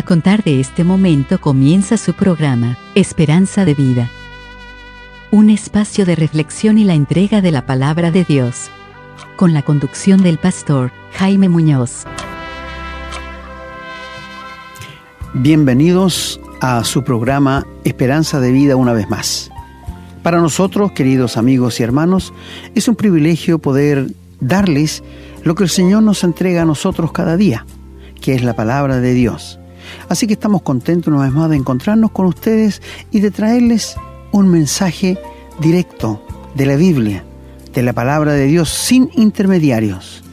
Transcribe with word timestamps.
A 0.00 0.02
contar 0.02 0.42
de 0.42 0.60
este 0.60 0.82
momento 0.82 1.38
comienza 1.42 1.98
su 1.98 2.14
programa, 2.14 2.78
Esperanza 2.94 3.66
de 3.66 3.74
Vida. 3.74 4.08
Un 5.30 5.50
espacio 5.50 6.06
de 6.06 6.16
reflexión 6.16 6.78
y 6.78 6.84
la 6.84 6.94
entrega 6.94 7.42
de 7.42 7.50
la 7.50 7.66
palabra 7.66 8.10
de 8.10 8.24
Dios. 8.24 8.70
Con 9.36 9.52
la 9.52 9.60
conducción 9.60 10.22
del 10.22 10.38
pastor 10.38 10.90
Jaime 11.12 11.50
Muñoz. 11.50 12.04
Bienvenidos 15.34 16.40
a 16.62 16.82
su 16.82 17.04
programa 17.04 17.66
Esperanza 17.84 18.40
de 18.40 18.52
Vida 18.52 18.76
una 18.76 18.94
vez 18.94 19.10
más. 19.10 19.50
Para 20.22 20.40
nosotros, 20.40 20.92
queridos 20.92 21.36
amigos 21.36 21.78
y 21.78 21.82
hermanos, 21.82 22.32
es 22.74 22.88
un 22.88 22.96
privilegio 22.96 23.58
poder 23.58 24.06
darles 24.40 25.04
lo 25.44 25.54
que 25.54 25.64
el 25.64 25.68
Señor 25.68 26.02
nos 26.04 26.24
entrega 26.24 26.62
a 26.62 26.64
nosotros 26.64 27.12
cada 27.12 27.36
día, 27.36 27.66
que 28.22 28.34
es 28.34 28.42
la 28.42 28.56
palabra 28.56 28.96
de 29.00 29.12
Dios. 29.12 29.59
Así 30.08 30.26
que 30.26 30.34
estamos 30.34 30.62
contentos 30.62 31.12
una 31.12 31.24
vez 31.24 31.32
más 31.32 31.50
de 31.50 31.56
encontrarnos 31.56 32.10
con 32.10 32.26
ustedes 32.26 32.82
y 33.10 33.20
de 33.20 33.30
traerles 33.30 33.96
un 34.32 34.48
mensaje 34.48 35.18
directo 35.60 36.22
de 36.54 36.66
la 36.66 36.76
Biblia, 36.76 37.24
de 37.74 37.82
la 37.82 37.92
palabra 37.92 38.32
de 38.32 38.46
Dios, 38.46 38.68
sin 38.70 39.10
intermediarios. 39.14 40.24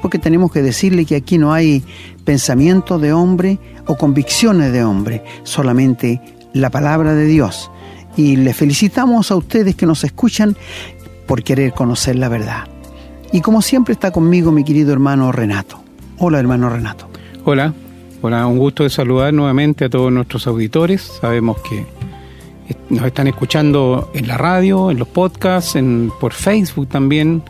Porque 0.00 0.18
tenemos 0.18 0.50
que 0.52 0.62
decirle 0.62 1.04
que 1.04 1.16
aquí 1.16 1.38
no 1.38 1.52
hay 1.52 1.84
pensamiento 2.24 2.98
de 2.98 3.12
hombre 3.12 3.58
o 3.86 3.96
convicciones 3.96 4.72
de 4.72 4.84
hombre, 4.84 5.22
solamente 5.44 6.20
la 6.52 6.70
palabra 6.70 7.14
de 7.14 7.26
Dios. 7.26 7.70
Y 8.16 8.36
le 8.36 8.52
felicitamos 8.52 9.30
a 9.30 9.36
ustedes 9.36 9.74
que 9.74 9.86
nos 9.86 10.04
escuchan 10.04 10.56
por 11.26 11.42
querer 11.42 11.72
conocer 11.72 12.16
la 12.16 12.28
verdad. 12.28 12.64
Y 13.32 13.40
como 13.40 13.62
siempre 13.62 13.94
está 13.94 14.10
conmigo 14.10 14.52
mi 14.52 14.64
querido 14.64 14.92
hermano 14.92 15.32
Renato. 15.32 15.80
Hola 16.18 16.38
hermano 16.38 16.68
Renato. 16.68 17.08
Hola, 17.44 17.72
Hola, 18.24 18.46
un 18.46 18.56
gusto 18.56 18.84
de 18.84 18.90
saludar 18.90 19.34
nuevamente 19.34 19.86
a 19.86 19.90
todos 19.90 20.12
nuestros 20.12 20.46
auditores. 20.46 21.02
Sabemos 21.20 21.56
que 21.68 21.84
nos 22.88 23.04
están 23.04 23.26
escuchando 23.26 24.12
en 24.14 24.28
la 24.28 24.38
radio, 24.38 24.92
en 24.92 25.00
los 25.00 25.08
podcasts, 25.08 25.74
en, 25.74 26.12
por 26.20 26.32
Facebook 26.32 26.86
también. 26.86 27.42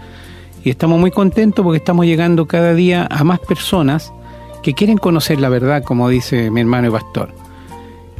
Y 0.64 0.70
estamos 0.70 0.98
muy 0.98 1.10
contentos 1.10 1.62
porque 1.62 1.76
estamos 1.76 2.06
llegando 2.06 2.46
cada 2.46 2.72
día 2.72 3.06
a 3.10 3.22
más 3.22 3.38
personas 3.40 4.14
que 4.62 4.72
quieren 4.72 4.96
conocer 4.96 5.38
la 5.38 5.50
verdad, 5.50 5.84
como 5.84 6.08
dice 6.08 6.50
mi 6.50 6.62
hermano 6.62 6.88
y 6.88 6.90
pastor. 6.90 7.28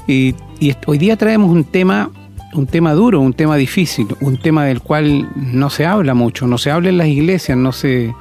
Y, 0.07 0.35
hoy 0.85 0.99
día 0.99 1.17
traemos 1.17 1.51
un 1.51 1.65
tema, 1.65 2.11
un 2.53 2.67
tema 2.67 2.93
duro, 2.93 3.21
un 3.21 3.33
tema 3.33 3.57
difícil, 3.57 4.09
un 4.21 4.37
tema 4.37 4.67
del 4.67 4.83
cual 4.83 5.27
no 5.37 5.71
se 5.71 5.87
habla 5.87 6.13
mucho, 6.13 6.47
no 6.47 6.59
se 6.59 6.71
habla 6.71 6.91
en 6.91 6.99
las 6.99 7.09
iglesias, 7.09 7.57
no 7.57 7.73
se, 7.73 8.15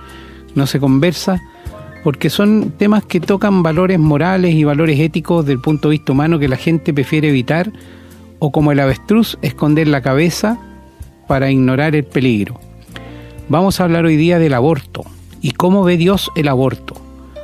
no 0.56 0.68
se 0.68 0.80
conversa 0.80 1.42
porque 2.04 2.30
son 2.30 2.72
temas 2.78 3.04
que 3.06 3.20
tocan 3.20 3.64
valores 3.64 4.00
morales 4.00 4.54
y 4.56 4.64
valores 4.64 5.00
éticos 5.00 5.46
del 5.46 5.60
punto 5.60 5.90
de 5.90 5.94
vista 5.94 6.12
humano 6.12 6.40
que 6.40 6.48
la 6.48 6.58
gente 6.58 6.94
prefiere 6.94 7.30
evitar 7.30 7.72
o 8.40 8.52
como 8.52 8.72
el 8.72 8.80
avestruz 8.80 9.38
esconder 9.42 9.88
la 9.88 10.02
cabeza 10.02 10.60
para 11.28 11.52
ignorar 11.52 11.96
el 11.96 12.04
peligro. 12.04 12.60
Vamos 13.50 13.80
a 13.80 13.84
hablar 13.84 14.06
hoy 14.06 14.18
día 14.18 14.40
del 14.40 14.54
aborto 14.54 15.04
y 15.42 15.52
cómo 15.52 15.84
ve 15.84 15.98
Dios 15.98 16.32
el 16.36 16.48
aborto. 16.48 16.96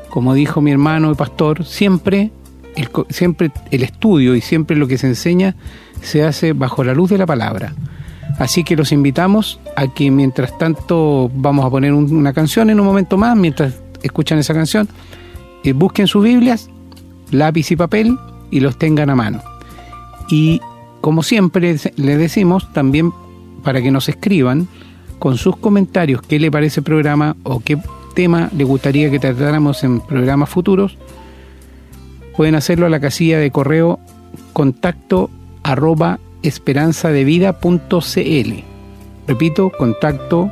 Como 0.10 0.34
dijo 0.34 0.62
mi 0.62 0.72
hermano 0.72 1.12
y 1.12 1.16
pastor, 1.16 1.66
siempre 1.66 2.32
el, 2.76 2.90
siempre 3.10 3.52
el 3.72 3.84
estudio 3.84 4.36
y 4.36 4.42
siempre 4.42 4.76
lo 4.76 4.88
que 4.88 4.98
se 4.98 5.08
enseña 5.08 5.56
se 6.02 6.24
hace 6.24 6.54
bajo 6.54 6.84
la 6.84 6.94
luz 6.94 7.10
de 7.10 7.18
la 7.18 7.26
palabra. 7.26 7.74
Así 8.40 8.64
que 8.64 8.76
los 8.76 8.92
invitamos 8.92 9.60
a 9.76 9.88
que 9.88 10.12
mientras 10.12 10.58
tanto 10.58 11.30
vamos 11.34 11.66
a 11.66 11.70
poner 11.70 11.94
una 11.94 12.34
canción 12.34 12.70
en 12.70 12.80
un 12.80 12.86
momento 12.86 13.18
más, 13.18 13.36
mientras 13.36 13.82
escuchan 14.04 14.40
esa 14.40 14.54
canción, 14.54 14.88
eh, 15.64 15.74
busquen 15.74 16.08
sus 16.08 16.24
Biblias, 16.24 16.70
lápiz 17.32 17.72
y 17.72 17.76
papel 17.76 18.18
y 18.52 18.60
los 18.60 18.78
tengan 18.78 19.10
a 19.10 19.16
mano. 19.16 19.42
Y 20.30 20.62
como 21.02 21.24
siempre 21.24 21.78
les 21.96 22.18
decimos, 22.18 22.72
también 22.74 23.12
para 23.64 23.82
que 23.82 23.92
nos 23.92 24.10
escriban 24.10 24.68
con 25.20 25.38
sus 25.38 25.56
comentarios 25.58 26.22
qué 26.22 26.40
le 26.40 26.52
parece 26.52 26.82
el 26.82 26.84
programa 26.84 27.36
o 27.44 27.60
qué 27.60 27.78
tema 28.14 28.50
le 28.56 28.64
gustaría 28.64 29.12
que 29.12 29.20
tratáramos 29.20 29.84
en 29.84 30.00
programas 30.02 30.50
futuros, 30.50 30.98
pueden 32.36 32.56
hacerlo 32.56 32.86
a 32.86 32.90
la 32.90 33.00
casilla 33.00 33.40
de 33.40 33.52
correo 33.52 34.00
contacto 34.54 35.30
arroba 35.64 36.20
esperanzadevida.cl. 36.44 38.64
Repito, 39.28 39.72
contacto 39.78 40.52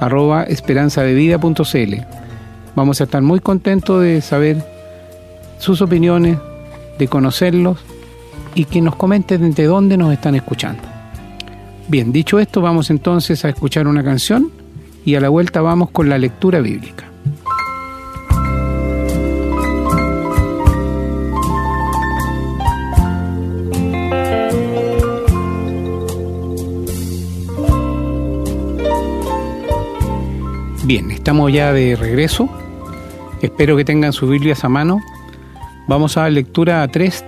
arroba 0.00 0.44
esperanzadevida.cl. 0.44 2.21
Vamos 2.74 3.00
a 3.00 3.04
estar 3.04 3.20
muy 3.22 3.40
contentos 3.40 4.02
de 4.02 4.20
saber 4.20 4.64
sus 5.58 5.82
opiniones, 5.82 6.38
de 6.98 7.08
conocerlos 7.08 7.78
y 8.54 8.64
que 8.64 8.80
nos 8.80 8.96
comenten 8.96 9.50
desde 9.50 9.64
dónde 9.64 9.96
nos 9.96 10.12
están 10.12 10.34
escuchando. 10.34 10.82
Bien, 11.88 12.12
dicho 12.12 12.38
esto, 12.38 12.60
vamos 12.60 12.90
entonces 12.90 13.44
a 13.44 13.50
escuchar 13.50 13.86
una 13.86 14.02
canción 14.02 14.50
y 15.04 15.14
a 15.14 15.20
la 15.20 15.28
vuelta 15.28 15.60
vamos 15.60 15.90
con 15.90 16.08
la 16.08 16.16
lectura 16.16 16.60
bíblica. 16.60 17.04
Bien, 30.84 31.10
estamos 31.10 31.52
ya 31.52 31.72
de 31.72 31.96
regreso 31.96 32.48
Espero 33.42 33.76
que 33.76 33.84
tengan 33.84 34.12
sus 34.12 34.30
Biblias 34.30 34.64
a 34.64 34.68
mano. 34.68 35.00
Vamos 35.88 36.16
a 36.16 36.22
dar 36.22 36.32
lectura 36.32 36.82
a 36.82 36.88
tres 36.88 37.24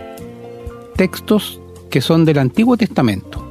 textos 0.97 1.60
que 1.91 2.00
son 2.00 2.25
del 2.25 2.38
Antiguo 2.38 2.76
Testamento. 2.76 3.44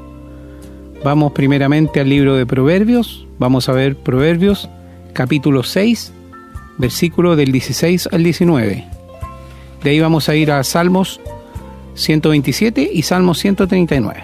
Vamos 1.03 1.34
primeramente 1.34 2.00
al 2.00 2.07
libro 2.07 2.35
de 2.35 2.46
Proverbios. 2.46 3.28
Vamos 3.38 3.68
a 3.68 3.74
ver 3.74 3.97
Proverbios 3.97 4.69
capítulo 5.12 5.63
6, 5.63 6.13
versículo 6.78 7.35
del 7.35 7.51
16 7.51 8.07
al 8.12 8.24
19. 8.24 8.85
De 9.84 9.90
ahí 9.90 10.00
vamos 10.00 10.30
a 10.30 10.35
ir 10.35 10.50
a 10.50 10.63
Salmos 10.63 11.19
127 11.95 12.90
y 12.94 13.01
Salmos 13.01 13.40
139. 13.40 14.24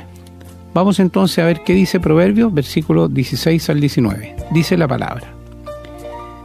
Vamos 0.73 0.99
entonces 1.01 1.39
a 1.39 1.45
ver 1.45 1.61
qué 1.65 1.73
dice 1.73 1.99
Proverbios, 1.99 2.53
versículo 2.53 3.09
16 3.09 3.69
al 3.69 3.81
19. 3.81 4.35
Dice 4.51 4.77
la 4.77 4.87
palabra. 4.87 5.38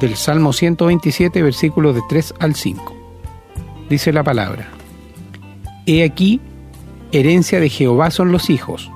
del 0.00 0.16
Salmo 0.16 0.52
127, 0.52 1.42
versículos 1.42 1.94
de 1.94 2.02
3 2.08 2.34
al 2.38 2.54
5. 2.54 2.94
Dice 3.88 4.12
la 4.12 4.22
palabra, 4.22 4.68
He 5.86 6.02
aquí, 6.02 6.40
herencia 7.12 7.60
de 7.60 7.68
Jehová 7.68 8.10
son 8.10 8.32
los 8.32 8.50
hijos, 8.50 8.90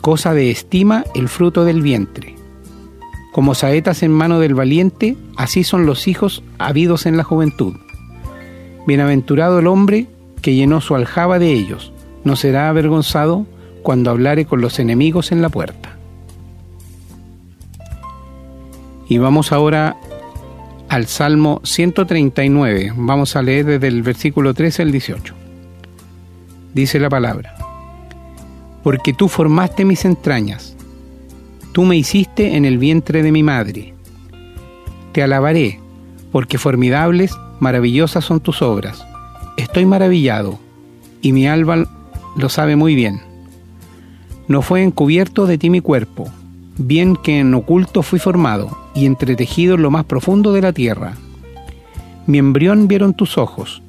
cosa 0.00 0.34
de 0.34 0.50
estima 0.50 1.04
el 1.14 1.28
fruto 1.28 1.64
del 1.64 1.82
vientre. 1.82 2.34
Como 3.32 3.54
saetas 3.54 4.02
en 4.02 4.12
mano 4.12 4.40
del 4.40 4.54
valiente, 4.54 5.16
así 5.36 5.62
son 5.62 5.84
los 5.84 6.08
hijos 6.08 6.42
habidos 6.58 7.04
en 7.04 7.18
la 7.18 7.24
juventud. 7.24 7.74
Bienaventurado 8.86 9.58
el 9.58 9.66
hombre 9.66 10.06
que 10.40 10.54
llenó 10.54 10.80
su 10.80 10.94
aljaba 10.94 11.38
de 11.38 11.52
ellos, 11.52 11.92
no 12.24 12.36
será 12.36 12.68
avergonzado 12.68 13.46
cuando 13.82 14.10
hablare 14.10 14.46
con 14.46 14.60
los 14.60 14.78
enemigos 14.78 15.32
en 15.32 15.42
la 15.42 15.48
puerta. 15.48 15.96
Y 19.08 19.18
vamos 19.18 19.52
ahora 19.52 19.96
al 20.88 21.06
Salmo 21.06 21.60
139. 21.64 22.92
Vamos 22.96 23.36
a 23.36 23.42
leer 23.42 23.66
desde 23.66 23.88
el 23.88 24.02
versículo 24.02 24.54
13 24.54 24.82
al 24.82 24.92
18. 24.92 25.34
Dice 26.74 27.00
la 27.00 27.08
palabra, 27.08 27.54
porque 28.82 29.12
tú 29.12 29.28
formaste 29.28 29.84
mis 29.84 30.04
entrañas, 30.04 30.76
tú 31.72 31.84
me 31.84 31.96
hiciste 31.96 32.56
en 32.56 32.64
el 32.64 32.78
vientre 32.78 33.22
de 33.22 33.32
mi 33.32 33.42
madre. 33.42 33.94
Te 35.12 35.22
alabaré, 35.22 35.80
porque 36.32 36.58
formidables, 36.58 37.32
maravillosas 37.60 38.24
son 38.24 38.40
tus 38.40 38.60
obras. 38.62 39.04
Estoy 39.56 39.86
maravillado, 39.86 40.58
y 41.22 41.32
mi 41.32 41.48
alma 41.48 41.84
lo 42.36 42.48
sabe 42.48 42.76
muy 42.76 42.94
bien. 42.94 43.22
No 44.48 44.62
fue 44.62 44.82
encubierto 44.82 45.46
de 45.46 45.58
ti 45.58 45.70
mi 45.70 45.80
cuerpo, 45.80 46.30
bien 46.78 47.16
que 47.16 47.40
en 47.40 47.54
oculto 47.54 48.02
fui 48.02 48.18
formado 48.18 48.76
y 48.94 49.06
entretejido 49.06 49.74
en 49.74 49.82
lo 49.82 49.90
más 49.90 50.04
profundo 50.04 50.52
de 50.52 50.62
la 50.62 50.72
tierra. 50.72 51.14
Mi 52.26 52.38
embrión 52.38 52.88
vieron 52.88 53.14
tus 53.14 53.38
ojos, 53.38 53.82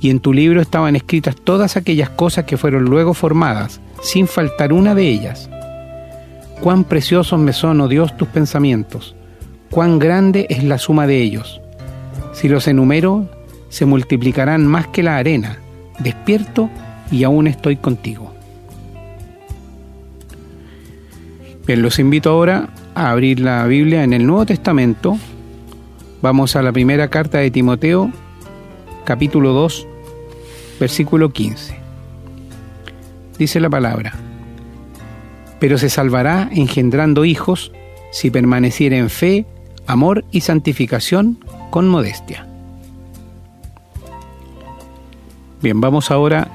y 0.00 0.10
en 0.10 0.20
tu 0.20 0.32
libro 0.32 0.60
estaban 0.60 0.96
escritas 0.96 1.36
todas 1.36 1.76
aquellas 1.76 2.10
cosas 2.10 2.44
que 2.44 2.56
fueron 2.56 2.84
luego 2.84 3.14
formadas, 3.14 3.80
sin 4.02 4.26
faltar 4.26 4.72
una 4.72 4.94
de 4.94 5.08
ellas. 5.08 5.48
Cuán 6.60 6.84
preciosos 6.84 7.38
me 7.38 7.52
son, 7.52 7.80
oh 7.80 7.88
Dios, 7.88 8.16
tus 8.16 8.28
pensamientos, 8.28 9.14
cuán 9.70 9.98
grande 9.98 10.46
es 10.50 10.64
la 10.64 10.78
suma 10.78 11.06
de 11.06 11.22
ellos. 11.22 11.60
Si 12.32 12.48
los 12.48 12.66
enumero, 12.68 13.28
se 13.68 13.86
multiplicarán 13.86 14.66
más 14.66 14.86
que 14.88 15.02
la 15.02 15.16
arena. 15.16 15.58
Despierto 15.98 16.68
y 17.10 17.24
aún 17.24 17.46
estoy 17.46 17.76
contigo. 17.76 18.31
Bien, 21.64 21.80
los 21.80 22.00
invito 22.00 22.30
ahora 22.30 22.70
a 22.96 23.10
abrir 23.12 23.38
la 23.38 23.64
Biblia 23.66 24.02
en 24.02 24.12
el 24.12 24.26
Nuevo 24.26 24.44
Testamento. 24.46 25.16
Vamos 26.20 26.56
a 26.56 26.62
la 26.62 26.72
primera 26.72 27.06
carta 27.06 27.38
de 27.38 27.52
Timoteo, 27.52 28.10
capítulo 29.04 29.52
2, 29.52 29.86
versículo 30.80 31.32
15. 31.32 31.76
Dice 33.38 33.60
la 33.60 33.70
palabra, 33.70 34.12
pero 35.60 35.78
se 35.78 35.88
salvará 35.88 36.48
engendrando 36.50 37.24
hijos 37.24 37.70
si 38.10 38.32
permaneciera 38.32 38.96
en 38.96 39.08
fe, 39.08 39.46
amor 39.86 40.24
y 40.32 40.40
santificación 40.40 41.38
con 41.70 41.88
modestia. 41.88 42.44
Bien, 45.62 45.80
vamos 45.80 46.10
ahora 46.10 46.48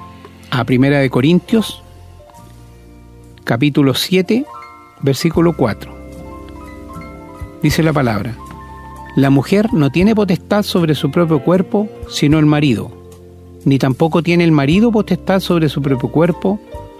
a 0.52 0.66
Primera 0.66 1.00
de 1.00 1.10
Corintios, 1.10 1.82
capítulo 3.46 3.94
7, 3.94 4.46
versículo 5.02 5.54
4. 5.54 5.96
Dice 7.62 7.84
la 7.84 7.94
palabra, 7.94 8.36
la 9.16 9.30
mujer 9.30 9.74
no 9.74 9.90
tiene 9.90 10.14
potestad 10.14 10.64
sobre 10.64 10.94
su 10.94 11.10
propio 11.10 11.40
cuerpo, 11.42 11.90
sino 12.08 12.38
el 12.40 12.46
marido, 12.46 12.92
ni 13.66 13.80
tampoco 13.80 14.22
tiene 14.22 14.44
el 14.44 14.52
marido 14.52 14.92
potestad 14.92 15.40
sobre 15.40 15.70
su 15.70 15.82
propio 15.82 16.10
cuerpo, 16.10 16.60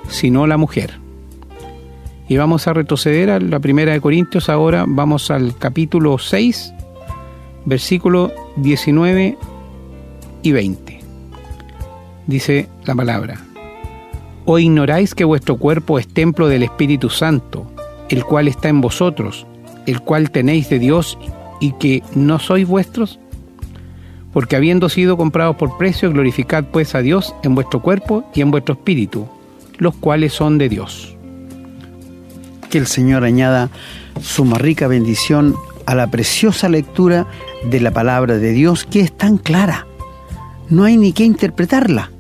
sino 0.10 0.48
la 0.48 0.58
mujer. 0.58 1.00
Y 2.28 2.38
vamos 2.38 2.68
a 2.68 2.74
retroceder 2.74 3.30
a 3.30 3.40
la 3.40 3.60
primera 3.60 3.94
de 3.94 4.02
Corintios, 4.02 4.50
ahora 4.50 4.86
vamos 4.88 5.32
al 5.32 5.56
capítulo 5.58 6.18
6, 6.18 6.74
versículo 7.66 8.34
19 8.58 9.38
y 10.42 10.52
20. 10.52 11.00
Dice 12.26 12.68
la 12.86 12.96
palabra, 12.96 13.40
¿o 14.44 14.60
ignoráis 14.60 15.16
que 15.16 15.24
vuestro 15.24 15.58
cuerpo 15.58 16.00
es 16.00 16.08
templo 16.08 16.50
del 16.50 16.64
Espíritu 16.64 17.10
Santo, 17.10 17.72
el 18.10 18.24
cual 18.24 18.48
está 18.48 18.70
en 18.70 18.82
vosotros, 18.82 19.46
el 19.86 20.02
cual 20.02 20.32
tenéis 20.32 20.70
de 20.70 20.80
Dios 20.80 21.18
y 21.60 21.74
que 21.74 22.04
no 22.16 22.40
sois 22.40 22.68
vuestros? 22.68 23.20
porque 24.38 24.56
habiendo 24.56 24.88
sido 24.88 25.18
comprados 25.18 25.56
por 25.56 25.80
precio, 25.80 26.12
glorificad 26.12 26.66
pues 26.66 26.94
a 26.94 27.02
Dios 27.02 27.34
en 27.42 27.56
vuestro 27.56 27.82
cuerpo 27.82 28.24
y 28.36 28.42
en 28.42 28.52
vuestro 28.52 28.76
espíritu, 28.76 29.28
los 29.80 29.96
cuales 29.96 30.32
son 30.32 30.60
de 30.60 30.70
Dios. 30.70 31.18
Que 32.70 32.78
el 32.78 32.86
Señor 32.86 33.24
añada 33.24 33.72
su 34.22 34.46
más 34.46 34.62
rica 34.62 34.88
bendición 34.88 35.56
a 35.88 35.96
la 35.96 36.12
preciosa 36.12 36.70
lectura 36.70 37.26
de 37.64 37.80
la 37.80 37.90
palabra 37.90 38.38
de 38.38 38.52
Dios 38.52 38.84
que 38.84 39.00
es 39.00 39.12
tan 39.12 39.38
clara. 39.38 39.88
No 40.70 40.84
hay 40.84 40.98
ni 40.98 41.14
que 41.14 41.24
interpretarla. 41.24 42.12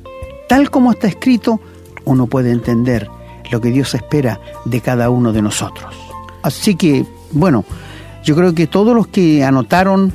Tal 0.50 0.72
como 0.72 0.94
está 0.94 1.08
escrito, 1.08 1.60
uno 2.04 2.26
puede 2.26 2.52
entender 2.52 3.10
lo 3.52 3.62
que 3.62 3.70
Dios 3.70 3.94
espera 3.94 4.40
de 4.66 4.82
cada 4.82 5.10
uno 5.10 5.34
de 5.34 5.42
nosotros. 5.42 5.96
Así 6.42 6.76
que, 6.76 7.06
bueno, 7.32 7.66
yo 8.24 8.36
creo 8.36 8.54
que 8.54 8.68
todos 8.68 8.96
los 8.96 9.08
que 9.08 9.44
anotaron 9.44 10.14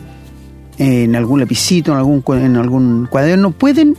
en 0.79 1.15
algún 1.17 1.41
lapicito, 1.41 1.93
en 1.93 1.99
algún, 1.99 2.25
en 2.29 2.57
algún 2.57 3.07
cuaderno, 3.07 3.53
pueden, 3.53 3.97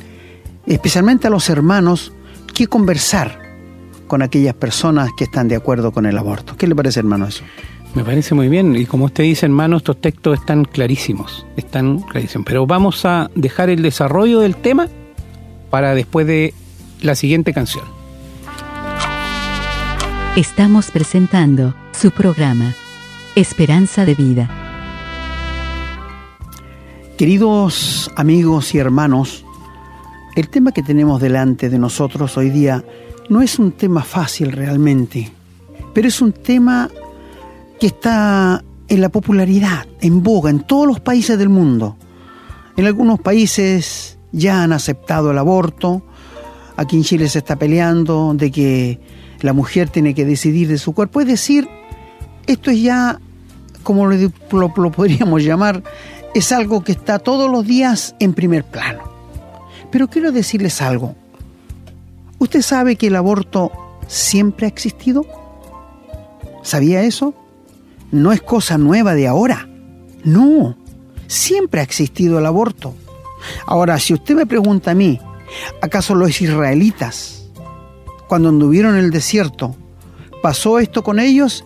especialmente 0.65 1.27
a 1.27 1.30
los 1.30 1.50
hermanos, 1.50 2.13
que 2.53 2.68
conversar 2.68 3.39
con 4.07 4.21
aquellas 4.21 4.53
personas 4.53 5.09
que 5.18 5.24
están 5.24 5.47
de 5.47 5.56
acuerdo 5.56 5.91
con 5.91 6.06
el 6.06 6.18
aborto. 6.18 6.56
¿Qué 6.57 6.68
le 6.68 6.75
parece, 6.75 7.00
hermano, 7.00 7.27
eso? 7.27 7.44
Me 7.95 8.03
parece 8.03 8.33
muy 8.33 8.50
bien, 8.50 8.75
y 8.75 8.86
como 8.86 9.06
usted 9.06 9.24
dice, 9.24 9.45
hermano, 9.45 9.77
estos 9.77 10.01
textos 10.01 10.39
están 10.39 10.65
clarísimos, 10.65 11.45
están 11.56 12.00
clarísimos. 12.00 12.45
Pero 12.47 12.65
vamos 12.65 13.06
a 13.06 13.29
dejar 13.36 13.69
el 13.69 13.83
desarrollo 13.83 14.39
del 14.39 14.56
tema 14.56 14.88
para 15.69 15.94
después 15.94 16.25
de 16.25 16.53
la 17.01 17.13
siguiente 17.13 17.53
canción. 17.53 17.86
Estamos 20.35 20.89
presentando 20.89 21.75
su 21.91 22.09
programa, 22.09 22.74
Esperanza 23.35 24.03
de 24.03 24.15
Vida. 24.15 24.50
Queridos 27.19 28.09
amigos 28.15 28.74
y 28.74 28.80
hermanos, 28.80 29.45
el 30.35 30.50
tema 30.50 30.71
que 30.71 30.81
tenemos 30.81 31.21
delante 31.21 31.69
de 31.69 31.77
nosotros 31.77 32.35
hoy 32.35 32.50
día 32.50 32.83
no 33.30 33.44
es 33.44 33.59
un 33.59 33.74
tema 33.74 34.01
fácil 34.01 34.51
realmente, 34.53 35.31
pero 35.94 36.07
es 36.07 36.19
un 36.19 36.31
tema 36.31 36.89
que 37.79 37.86
está 37.86 38.63
en 38.88 39.01
la 39.01 39.09
popularidad, 39.09 39.86
en 40.01 40.24
boga, 40.24 40.50
en 40.50 40.62
todos 40.62 40.88
los 40.88 41.00
países 41.00 41.38
del 41.38 41.50
mundo. 41.50 41.95
En 42.75 42.88
algunos 42.88 43.19
países 43.19 44.18
ya 44.31 44.63
han 44.63 44.74
aceptado 44.74 45.29
el 45.29 45.38
aborto, 45.38 46.01
aquí 46.75 46.97
en 46.97 47.03
Chile 47.03 47.29
se 47.29 47.38
está 47.38 47.56
peleando 47.56 48.33
de 48.33 48.50
que 48.50 49.22
la 49.43 49.53
mujer 49.53 49.89
tiene 49.89 50.15
que 50.15 50.25
decidir 50.25 50.69
de 50.69 50.77
su 50.77 50.93
cuerpo, 50.93 51.21
es 51.21 51.27
decir, 51.27 51.67
esto 52.47 52.71
es 52.71 52.81
ya, 52.81 53.19
como 53.83 54.07
lo, 54.07 54.31
lo 54.51 54.91
podríamos 54.91 55.43
llamar, 55.43 55.83
es 56.33 56.51
algo 56.51 56.83
que 56.83 56.93
está 56.93 57.19
todos 57.19 57.51
los 57.51 57.67
días 57.67 58.15
en 58.19 58.33
primer 58.33 58.63
plano. 58.63 59.03
Pero 59.91 60.07
quiero 60.07 60.31
decirles 60.31 60.81
algo. 60.81 61.15
¿Usted 62.39 62.61
sabe 62.61 62.95
que 62.95 63.07
el 63.07 63.17
aborto 63.17 63.71
siempre 64.07 64.65
ha 64.65 64.69
existido? 64.69 65.25
¿Sabía 66.63 67.03
eso? 67.03 67.35
No 68.11 68.31
es 68.31 68.41
cosa 68.41 68.77
nueva 68.77 69.13
de 69.13 69.27
ahora. 69.27 69.67
No, 70.23 70.77
siempre 71.27 71.81
ha 71.81 71.83
existido 71.83 72.39
el 72.39 72.45
aborto. 72.45 72.95
Ahora, 73.65 73.99
si 73.99 74.13
usted 74.13 74.35
me 74.35 74.45
pregunta 74.45 74.91
a 74.91 74.95
mí, 74.95 75.19
¿acaso 75.81 76.15
los 76.15 76.41
israelitas, 76.41 77.42
cuando 78.27 78.49
anduvieron 78.49 78.95
en 78.97 79.05
el 79.05 79.11
desierto, 79.11 79.75
pasó 80.41 80.79
esto 80.79 81.03
con 81.03 81.19
ellos? 81.19 81.65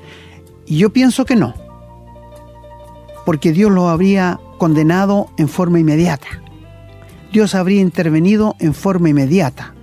Yo 0.65 0.91
pienso 0.91 1.25
que 1.25 1.35
no, 1.35 1.53
porque 3.25 3.51
Dios 3.51 3.71
lo 3.71 3.89
habría 3.89 4.39
condenado 4.57 5.29
en 5.37 5.47
forma 5.47 5.79
inmediata. 5.79 6.27
Dios 7.31 7.55
habría 7.55 7.81
intervenido 7.81 8.55
en 8.59 8.73
forma 8.73 9.09
inmediata. 9.09 9.73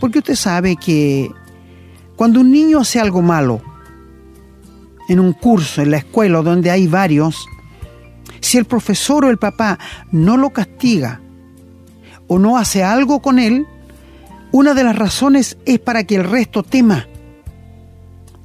Porque 0.00 0.20
usted 0.20 0.34
sabe 0.34 0.76
que 0.76 1.30
cuando 2.16 2.40
un 2.40 2.50
niño 2.50 2.80
hace 2.80 3.00
algo 3.00 3.22
malo, 3.22 3.60
en 5.08 5.20
un 5.20 5.32
curso, 5.32 5.82
en 5.82 5.90
la 5.90 5.98
escuela, 5.98 6.40
donde 6.40 6.70
hay 6.70 6.86
varios, 6.86 7.46
si 8.40 8.58
el 8.58 8.64
profesor 8.64 9.24
o 9.24 9.30
el 9.30 9.38
papá 9.38 9.78
no 10.10 10.36
lo 10.36 10.50
castiga 10.50 11.20
o 12.28 12.38
no 12.38 12.56
hace 12.56 12.82
algo 12.82 13.20
con 13.20 13.38
él, 13.38 13.66
una 14.52 14.74
de 14.74 14.84
las 14.84 14.96
razones 14.96 15.58
es 15.64 15.78
para 15.78 16.04
que 16.04 16.16
el 16.16 16.24
resto 16.24 16.62
tema 16.62 17.06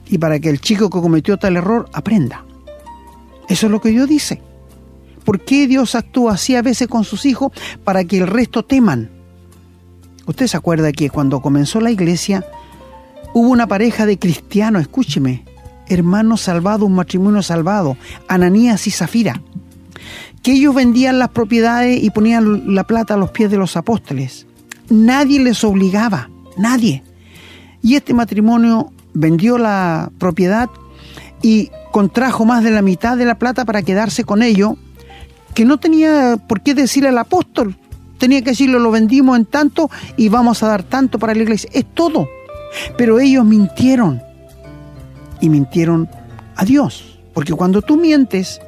y 0.08 0.18
para 0.18 0.40
que 0.40 0.50
el 0.50 0.62
chico 0.62 0.90
que 0.90 1.02
cometió 1.02 1.38
tal 1.38 1.58
error 1.58 1.90
aprenda. 1.94 2.46
Eso 3.50 3.66
es 3.68 3.72
lo 3.72 3.82
que 3.82 3.90
Dios 3.90 4.08
dice. 4.08 4.42
¿Por 5.24 5.42
qué 5.42 5.68
Dios 5.68 5.96
actúa 5.96 6.34
así 6.34 6.56
a 6.56 6.62
veces 6.62 6.88
con 6.88 7.04
sus 7.04 7.26
hijos? 7.26 7.52
Para 7.84 8.04
que 8.04 8.20
el 8.20 8.28
resto 8.28 8.64
teman. 8.64 9.10
Usted 10.28 10.48
se 10.48 10.58
acuerda 10.58 10.92
que 10.92 11.10
cuando 11.10 11.42
comenzó 11.42 11.82
la 11.82 11.92
iglesia 11.92 12.46
hubo 13.34 13.50
una 13.50 13.68
pareja 13.68 14.06
de 14.06 14.20
cristianos, 14.20 14.84
escúcheme, 14.84 15.44
hermanos 15.88 16.42
salvados, 16.42 16.88
un 16.88 16.96
matrimonio 16.96 17.42
salvado, 17.42 17.98
Ananías 18.28 18.88
y 18.88 18.92
Zafira, 18.92 19.42
que 20.44 20.54
ellos 20.54 20.76
vendían 20.76 21.18
las 21.18 21.30
propiedades 21.30 22.04
y 22.04 22.12
ponían 22.12 22.76
la 22.76 22.86
plata 22.86 23.16
a 23.16 23.18
los 23.18 23.32
pies 23.32 23.50
de 23.50 23.58
los 23.58 23.76
apóstoles. 23.76 24.46
Nadie 24.89 25.39
les 25.39 25.63
obligaba, 25.63 26.30
nadie. 26.58 27.04
Y 27.82 27.96
este 27.96 28.13
matrimonio 28.13 28.92
vendió 29.13 29.58
la 29.58 30.12
propiedad 30.18 30.70
y 31.42 31.72
contrajo 31.92 32.46
más 32.46 32.63
de 32.63 32.72
la 32.72 32.82
mitad 32.82 33.18
de 33.18 33.25
la 33.25 33.39
plata 33.39 33.65
para 33.65 33.82
quedarse 33.82 34.24
con 34.24 34.44
ello 34.44 34.77
que 35.54 35.65
no 35.65 35.77
tenía 35.77 36.38
por 36.38 36.62
qué 36.62 36.75
decirle 36.75 37.10
al 37.10 37.18
apóstol. 37.18 37.75
Tenía 38.18 38.42
que 38.42 38.51
decirle, 38.51 38.80
lo 38.80 38.92
vendimos 38.92 39.38
en 39.38 39.46
tanto 39.46 39.89
y 40.18 40.30
vamos 40.30 40.62
a 40.62 40.68
dar 40.68 40.84
tanto 40.84 41.18
para 41.18 41.34
la 41.34 41.42
iglesia. 41.42 41.70
Es 41.74 41.86
todo. 41.94 42.27
Pero 42.98 43.20
ellos 43.20 43.46
mintieron. 43.46 44.22
Y 45.39 45.50
mintieron 45.50 46.10
a 46.56 46.65
Dios. 46.65 47.20
Porque 47.34 47.54
cuando 47.54 47.82
tú 47.82 47.98
mientes, 47.98 48.60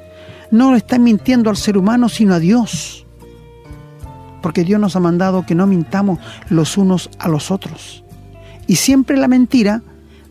no 0.52 0.72
lo 0.72 0.78
estás 0.78 1.00
mintiendo 1.00 1.50
al 1.50 1.58
ser 1.58 1.78
humano, 1.78 2.10
sino 2.10 2.34
a 2.34 2.40
Dios. 2.40 3.07
Porque 4.48 4.64
Dios 4.64 4.80
nos 4.80 4.96
ha 4.96 5.02
mandado 5.02 5.46
que 5.46 5.56
no 5.56 5.68
mintamos 5.68 6.20
los 6.48 6.78
unos 6.78 7.10
a 7.20 7.28
los 7.28 7.52
otros. 7.52 8.06
Y 8.66 8.78
siempre 8.78 9.18
la 9.18 9.28
mentira 9.28 9.82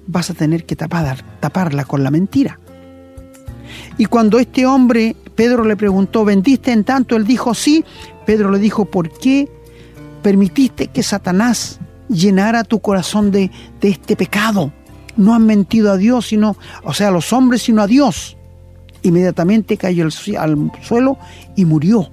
vas 0.06 0.30
a 0.30 0.32
tener 0.32 0.64
que 0.64 0.74
tapar, 0.74 1.22
taparla 1.38 1.84
con 1.84 2.02
la 2.02 2.10
mentira. 2.10 2.58
Y 3.98 4.06
cuando 4.06 4.38
este 4.38 4.64
hombre, 4.64 5.14
Pedro 5.34 5.66
le 5.66 5.76
preguntó, 5.76 6.24
¿vendiste 6.24 6.72
en 6.72 6.84
tanto? 6.84 7.14
Él 7.14 7.26
dijo, 7.26 7.52
sí. 7.52 7.84
Pedro 8.24 8.50
le 8.50 8.58
dijo, 8.58 8.86
¿por 8.86 9.10
qué 9.10 9.50
permitiste 10.22 10.86
que 10.86 11.02
Satanás 11.02 11.78
llenara 12.08 12.64
tu 12.64 12.80
corazón 12.80 13.30
de, 13.30 13.50
de 13.82 13.90
este 13.90 14.16
pecado. 14.16 14.72
No 15.18 15.34
han 15.34 15.44
mentido 15.44 15.92
a 15.92 15.98
Dios, 15.98 16.28
sino, 16.28 16.56
o 16.84 16.94
sea, 16.94 17.08
a 17.08 17.10
los 17.10 17.34
hombres, 17.34 17.64
sino 17.64 17.82
a 17.82 17.86
Dios. 17.86 18.38
Inmediatamente 19.02 19.76
cayó 19.76 20.06
al 20.38 20.62
suelo 20.80 21.18
y 21.54 21.66
murió. 21.66 22.08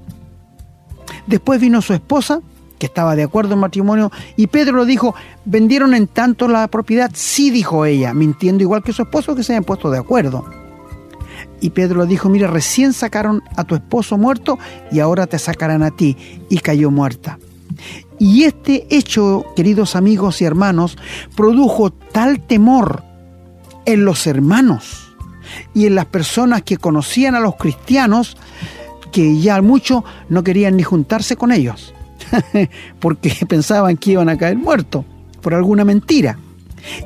Después 1.27 1.59
vino 1.59 1.81
su 1.81 1.93
esposa, 1.93 2.41
que 2.79 2.85
estaba 2.85 3.15
de 3.15 3.23
acuerdo 3.23 3.53
en 3.53 3.59
matrimonio, 3.59 4.11
y 4.35 4.47
Pedro 4.47 4.85
dijo, 4.85 5.15
¿vendieron 5.45 5.93
en 5.93 6.07
tanto 6.07 6.47
la 6.47 6.67
propiedad? 6.67 7.11
Sí, 7.13 7.49
dijo 7.49 7.85
ella, 7.85 8.13
mintiendo 8.13 8.63
igual 8.63 8.83
que 8.83 8.93
su 8.93 9.03
esposo, 9.03 9.35
que 9.35 9.43
se 9.43 9.53
habían 9.53 9.63
puesto 9.63 9.89
de 9.89 9.99
acuerdo. 9.99 10.45
Y 11.61 11.69
Pedro 11.69 12.05
dijo, 12.05 12.27
mira, 12.27 12.47
recién 12.47 12.91
sacaron 12.91 13.41
a 13.55 13.63
tu 13.63 13.75
esposo 13.75 14.17
muerto 14.17 14.59
y 14.91 14.99
ahora 14.99 15.27
te 15.27 15.39
sacarán 15.39 15.81
a 15.81 15.91
ti. 15.91 16.17
Y 16.49 16.59
cayó 16.59 16.91
muerta. 16.91 17.39
Y 18.19 18.43
este 18.43 18.85
hecho, 18.89 19.45
queridos 19.55 19.95
amigos 19.95 20.41
y 20.41 20.45
hermanos, 20.45 20.97
produjo 21.35 21.91
tal 21.91 22.41
temor 22.41 23.03
en 23.85 24.05
los 24.05 24.27
hermanos 24.27 25.15
y 25.73 25.85
en 25.85 25.95
las 25.95 26.05
personas 26.05 26.63
que 26.63 26.77
conocían 26.77 27.35
a 27.35 27.39
los 27.39 27.55
cristianos 27.55 28.37
que 29.13 29.39
ya 29.39 29.61
muchos 29.61 30.03
no 30.27 30.43
querían 30.43 30.75
ni 30.75 30.83
juntarse 30.83 31.37
con 31.37 31.53
ellos, 31.53 31.93
porque 32.99 33.31
pensaban 33.47 33.95
que 33.95 34.11
iban 34.11 34.27
a 34.27 34.37
caer 34.37 34.57
muertos 34.57 35.05
por 35.41 35.53
alguna 35.53 35.85
mentira. 35.85 36.37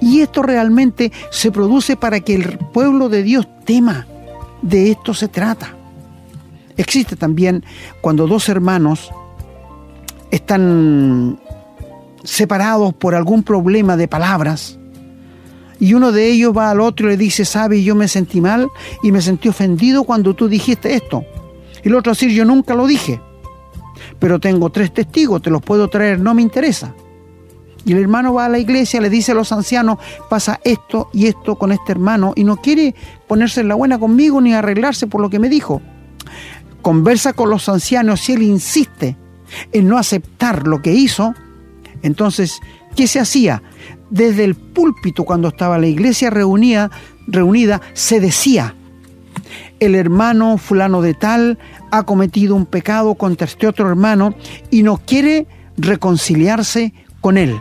Y 0.02 0.22
esto 0.22 0.42
realmente 0.42 1.12
se 1.30 1.52
produce 1.52 1.96
para 1.98 2.22
que 2.22 2.34
el 2.34 2.58
pueblo 2.58 3.10
de 3.10 3.22
Dios 3.22 3.48
tema 3.66 4.08
de 4.64 4.90
esto 4.90 5.14
se 5.14 5.28
trata. 5.28 5.76
Existe 6.78 7.16
también 7.16 7.64
cuando 8.02 8.26
dos 8.26 8.50
hermanos 8.50 9.12
están 10.32 11.40
separados 12.24 12.94
por 12.94 13.14
algún 13.14 13.44
problema 13.44 13.98
de 13.98 14.08
palabras 14.08 14.80
y 15.80 15.94
uno 15.94 16.12
de 16.12 16.30
ellos 16.30 16.56
va 16.56 16.72
al 16.72 16.82
otro 16.82 17.08
y 17.08 17.12
le 17.12 17.18
dice, 17.18 17.46
sabe, 17.46 17.84
yo 17.84 17.96
me 17.96 18.08
sentí 18.08 18.42
mal 18.42 18.68
y 19.04 19.12
me 19.12 19.22
sentí 19.22 19.48
ofendido 19.50 20.04
cuando 20.04 20.34
tú 20.34 20.48
dijiste 20.48 20.96
esto. 20.96 21.24
Y 21.84 21.90
el 21.90 21.96
otro 21.96 22.14
decir, 22.14 22.32
yo 22.32 22.46
nunca 22.46 22.76
lo 22.76 22.88
dije, 22.88 23.22
pero 24.20 24.40
tengo 24.40 24.70
tres 24.70 24.94
testigos, 24.94 25.42
te 25.42 25.50
los 25.50 25.62
puedo 25.62 25.88
traer, 25.88 26.20
no 26.20 26.34
me 26.34 26.42
interesa. 26.42 26.94
Y 27.86 27.94
el 27.94 28.00
hermano 28.00 28.34
va 28.34 28.46
a 28.46 28.50
la 28.50 28.60
iglesia, 28.60 29.00
le 29.00 29.10
dice 29.10 29.32
a 29.32 29.36
los 29.36 29.52
ancianos, 29.52 30.00
pasa 30.30 30.60
esto 30.64 31.10
y 31.14 31.28
esto 31.28 31.56
con 31.56 31.72
este 31.72 31.94
hermano 31.94 32.34
y 32.36 32.44
no 32.44 32.58
quiere 32.58 32.94
ponerse 33.28 33.62
en 33.62 33.70
la 33.70 33.76
buena 33.76 33.98
conmigo 33.98 34.42
ni 34.42 34.54
arreglarse 34.54 35.08
por 35.08 35.22
lo 35.22 35.30
que 35.30 35.40
me 35.40 35.48
dijo. 35.48 35.82
Conversa 36.82 37.34
con 37.34 37.50
los 37.50 37.70
ancianos 37.70 38.28
y 38.28 38.34
él 38.34 38.44
insiste 38.44 39.16
en 39.72 39.88
no 39.88 39.98
aceptar 39.98 40.68
lo 40.68 40.82
que 40.82 40.94
hizo. 40.94 41.34
Entonces, 42.02 42.60
¿qué 42.96 43.08
se 43.08 43.22
hacía? 43.22 43.64
Desde 44.10 44.44
el 44.44 44.56
púlpito, 44.56 45.24
cuando 45.24 45.48
estaba 45.48 45.78
la 45.78 45.88
iglesia 45.88 46.30
reunida 46.30 46.92
se 47.94 48.20
decía, 48.20 48.76
el 49.80 49.96
hermano 49.96 50.58
fulano 50.58 51.02
de 51.02 51.14
tal 51.14 51.58
ha 51.92 52.04
cometido 52.04 52.56
un 52.56 52.66
pecado 52.66 53.16
contra 53.16 53.46
este 53.46 53.68
otro 53.68 53.90
hermano 53.90 54.34
y 54.72 54.84
no 54.84 54.98
quiere 54.98 55.48
reconciliarse 55.78 56.94
con 57.22 57.38
él. 57.38 57.60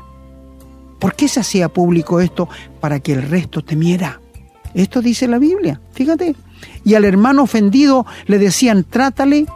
¿Por 0.99 1.15
qué 1.15 1.29
se 1.29 1.41
hacía 1.41 1.69
público 1.69 2.21
esto? 2.21 2.49
Para 2.81 3.01
que 3.01 3.13
el 3.13 3.23
resto 3.23 3.63
temiera. 3.63 4.21
Esto 4.75 5.03
dice 5.03 5.29
la 5.29 5.39
Biblia, 5.39 5.81
fíjate. 5.93 6.37
Y 6.85 6.95
al 6.95 7.05
hermano 7.05 7.43
ofendido 7.43 8.07
le 8.27 8.39
decían, 8.39 8.85
trátale 8.85 9.47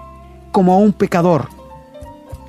como 0.53 0.73
a 0.75 0.77
un 0.79 0.93
pecador, 0.93 1.49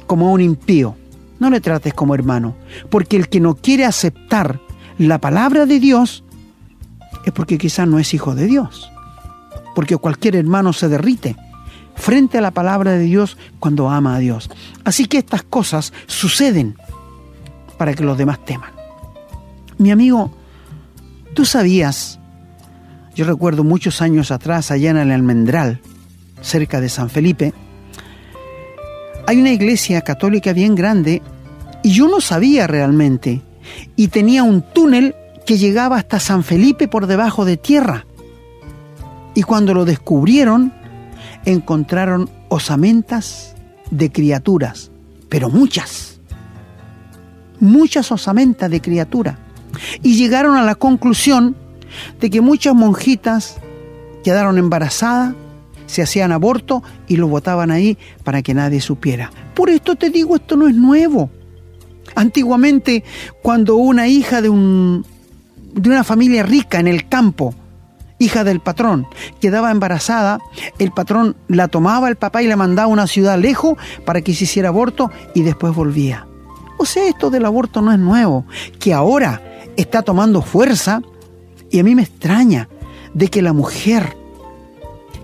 como 0.08 0.28
a 0.28 0.32
un 0.32 0.42
impío. 0.42 0.96
No 1.40 1.50
le 1.50 1.62
trates 1.62 1.94
como 1.94 2.14
hermano, 2.14 2.56
porque 2.90 3.18
el 3.18 3.30
que 3.30 3.40
no 3.40 3.56
quiere 3.56 3.86
aceptar 3.86 4.60
la 4.98 5.20
palabra 5.20 5.66
de 5.66 5.80
Dios 5.80 6.24
es 7.26 7.34
porque 7.34 7.58
quizás 7.58 7.88
no 7.88 8.00
es 8.00 8.14
hijo 8.14 8.36
de 8.36 8.46
Dios. 8.46 8.91
Porque 9.76 9.98
cualquier 9.98 10.36
hermano 10.36 10.74
se 10.74 10.90
derrite 10.90 11.36
frente 11.96 12.38
a 12.38 12.42
la 12.42 12.52
palabra 12.52 12.92
de 12.92 13.00
Dios 13.00 13.38
cuando 13.60 13.90
ama 13.90 14.16
a 14.16 14.20
Dios. 14.20 14.50
Así 14.84 15.06
que 15.06 15.18
estas 15.18 15.44
cosas 15.44 15.94
suceden 16.08 16.76
para 17.78 17.94
que 17.94 18.04
los 18.04 18.18
demás 18.18 18.44
teman. 18.46 18.72
Mi 19.78 19.92
amigo, 19.92 20.36
tú 21.34 21.46
sabías, 21.46 22.20
yo 23.16 23.26
recuerdo 23.26 23.64
muchos 23.64 24.02
años 24.02 24.32
atrás, 24.32 24.72
allá 24.72 24.92
en 24.92 24.98
el 24.98 25.12
Almendral, 25.12 25.80
cerca 26.42 26.82
de 26.82 26.90
San 26.90 27.10
Felipe, 27.10 27.54
hay 29.28 29.40
una 29.40 29.52
iglesia 29.52 30.02
católica 30.02 30.54
bien 30.54 30.76
grande 30.76 31.22
y 31.84 31.92
yo 31.92 32.08
no 32.08 32.22
sabía 32.22 32.68
realmente. 32.68 33.42
Y 33.96 34.10
tenía 34.10 34.44
un 34.44 34.62
túnel 34.62 35.16
que 35.46 35.58
llegaba 35.58 35.98
hasta 35.98 36.20
San 36.20 36.44
Felipe 36.44 36.88
por 36.88 37.08
debajo 37.08 37.46
de 37.46 37.58
tierra. 37.58 38.06
Y 39.34 39.44
cuando 39.44 39.74
lo 39.74 39.86
descubrieron, 39.86 40.74
encontraron 41.46 42.30
osamentas 42.50 43.56
de 43.90 44.12
criaturas, 44.12 44.92
pero 45.30 45.50
muchas, 45.50 46.20
muchas 47.60 48.12
osamentas 48.12 48.70
de 48.70 48.82
criaturas 48.82 49.38
y 50.02 50.16
llegaron 50.16 50.56
a 50.56 50.64
la 50.64 50.76
conclusión 50.76 51.56
de 52.20 52.30
que 52.30 52.42
muchas 52.42 52.76
monjitas 52.76 53.58
quedaron 54.24 54.58
embarazadas, 54.58 55.34
se 55.88 56.02
hacían 56.02 56.32
aborto 56.32 56.84
y 57.08 57.18
lo 57.18 57.28
botaban 57.28 57.72
ahí 57.72 57.98
para 58.24 58.42
que 58.42 58.54
nadie 58.54 58.80
supiera. 58.80 59.32
Por 59.54 59.70
esto 59.70 59.96
te 59.96 60.10
digo, 60.10 60.36
esto 60.36 60.56
no 60.56 60.68
es 60.68 60.76
nuevo. 60.76 61.30
Antiguamente, 62.16 63.04
cuando 63.42 63.76
una 63.76 64.08
hija 64.08 64.42
de, 64.42 64.50
un, 64.50 65.06
de 65.74 65.90
una 65.90 66.04
familia 66.04 66.44
rica 66.44 66.80
en 66.80 66.88
el 66.88 67.08
campo, 67.08 67.54
hija 68.22 68.44
del 68.44 68.60
patrón, 68.60 69.08
quedaba 69.40 69.72
embarazada, 69.72 70.40
el 70.78 70.92
patrón 70.92 71.36
la 71.48 71.68
tomaba 71.68 72.08
el 72.08 72.18
papá 72.18 72.44
y 72.44 72.48
la 72.48 72.56
mandaba 72.56 72.86
a 72.86 72.94
una 72.94 73.08
ciudad 73.08 73.38
lejos 73.40 73.78
para 74.06 74.22
que 74.22 74.36
se 74.36 74.44
hiciera 74.44 74.70
aborto 74.70 75.12
y 75.34 75.42
después 75.42 75.74
volvía. 75.74 76.28
O 76.78 76.86
sea, 76.86 77.08
esto 77.08 77.32
del 77.32 77.46
aborto 77.46 77.82
no 77.82 77.92
es 77.92 78.00
nuevo, 78.00 78.46
que 78.80 78.94
ahora 78.94 79.42
está 79.76 80.04
tomando 80.04 80.44
fuerza 80.44 81.02
y 81.72 81.80
a 81.80 81.84
mí 81.84 81.96
me 81.96 82.04
extraña 82.04 82.70
de 83.14 83.28
que 83.28 83.42
la 83.42 83.54
mujer 83.54 84.16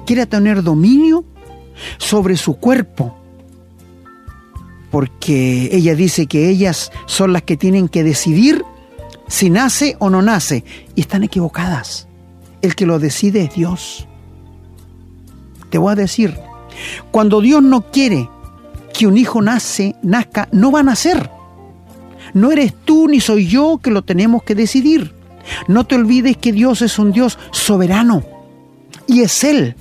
quiera 0.07 0.25
tener 0.25 0.63
dominio 0.63 1.23
sobre 1.99 2.35
su 2.35 2.55
cuerpo, 2.55 3.15
porque 4.89 5.69
ella 5.71 5.93
dice 5.93 6.25
que 6.25 6.49
ellas 6.49 6.91
son 7.05 7.31
las 7.31 7.43
que 7.43 7.57
tienen 7.57 7.89
que 7.89 8.03
decidir 8.03 8.63
si 9.27 9.51
nace 9.51 9.97
o 9.99 10.09
no 10.09 10.21
nace, 10.21 10.63
y 10.95 11.01
están 11.01 11.23
equivocadas. 11.23 12.07
El 12.61 12.75
que 12.75 12.85
lo 12.85 12.99
decide 12.99 13.43
es 13.43 13.53
Dios. 13.53 14.07
Te 15.69 15.77
voy 15.77 15.91
a 15.91 15.95
decir, 15.95 16.35
cuando 17.11 17.41
Dios 17.41 17.61
no 17.61 17.91
quiere 17.91 18.29
que 18.93 19.07
un 19.07 19.17
hijo 19.17 19.41
nace, 19.41 19.95
nazca, 20.01 20.47
no 20.51 20.71
va 20.71 20.79
a 20.79 20.83
nacer. 20.83 21.29
No 22.33 22.51
eres 22.51 22.73
tú 22.85 23.07
ni 23.07 23.19
soy 23.19 23.47
yo 23.47 23.79
que 23.81 23.91
lo 23.91 24.01
tenemos 24.01 24.43
que 24.43 24.55
decidir. 24.55 25.13
No 25.67 25.85
te 25.85 25.95
olvides 25.95 26.37
que 26.37 26.51
Dios 26.51 26.81
es 26.81 26.99
un 26.99 27.11
Dios 27.11 27.37
soberano 27.51 28.23
y 29.07 29.21
es 29.21 29.43
Él 29.43 29.75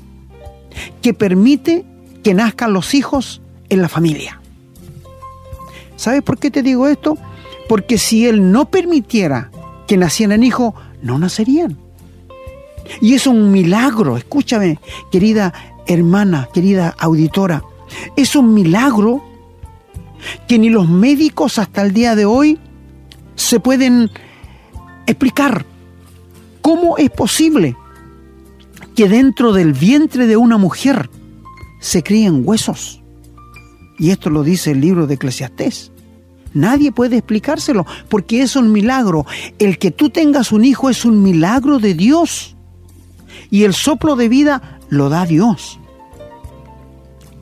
que 1.02 1.14
permite 1.14 1.84
que 2.22 2.34
nazcan 2.34 2.72
los 2.72 2.94
hijos 2.94 3.40
en 3.68 3.82
la 3.82 3.88
familia. 3.88 4.40
¿Sabes 5.96 6.22
por 6.22 6.38
qué 6.38 6.50
te 6.50 6.62
digo 6.62 6.86
esto? 6.86 7.18
Porque 7.68 7.98
si 7.98 8.26
Él 8.26 8.52
no 8.52 8.70
permitiera 8.70 9.50
que 9.86 9.96
nacieran 9.96 10.44
hijos, 10.44 10.74
no 11.02 11.18
nacerían. 11.18 11.78
Y 13.00 13.14
es 13.14 13.26
un 13.26 13.50
milagro, 13.50 14.16
escúchame, 14.16 14.78
querida 15.10 15.52
hermana, 15.86 16.48
querida 16.52 16.94
auditora, 16.98 17.62
es 18.16 18.34
un 18.36 18.52
milagro 18.52 19.24
que 20.48 20.58
ni 20.58 20.70
los 20.70 20.88
médicos 20.88 21.58
hasta 21.58 21.82
el 21.82 21.92
día 21.92 22.16
de 22.16 22.24
hoy 22.24 22.58
se 23.34 23.60
pueden 23.60 24.10
explicar. 25.06 25.64
¿Cómo 26.62 26.98
es 26.98 27.10
posible 27.10 27.76
que 28.96 29.08
dentro 29.08 29.52
del 29.52 29.72
vientre 29.72 30.26
de 30.26 30.36
una 30.36 30.58
mujer 30.58 31.08
se 31.80 32.02
críen 32.02 32.42
huesos? 32.44 33.02
Y 33.98 34.10
esto 34.10 34.30
lo 34.30 34.42
dice 34.42 34.72
el 34.72 34.80
libro 34.80 35.06
de 35.06 35.14
Eclesiastés. 35.14 35.92
Nadie 36.54 36.90
puede 36.90 37.18
explicárselo 37.18 37.86
porque 38.08 38.42
es 38.42 38.56
un 38.56 38.72
milagro. 38.72 39.26
El 39.58 39.78
que 39.78 39.90
tú 39.90 40.10
tengas 40.10 40.52
un 40.52 40.64
hijo 40.64 40.90
es 40.90 41.04
un 41.04 41.22
milagro 41.22 41.78
de 41.78 41.94
Dios. 41.94 42.55
Y 43.50 43.64
el 43.64 43.74
soplo 43.74 44.16
de 44.16 44.28
vida 44.28 44.80
lo 44.88 45.08
da 45.08 45.26
Dios. 45.26 45.78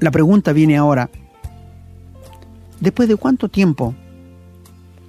La 0.00 0.10
pregunta 0.10 0.52
viene 0.52 0.76
ahora, 0.76 1.10
¿Después 2.84 3.08
de 3.08 3.16
cuánto 3.16 3.48
tiempo 3.48 3.94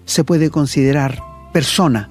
se 0.05 0.23
puede 0.23 0.49
considerar 0.49 1.21
persona 1.51 2.09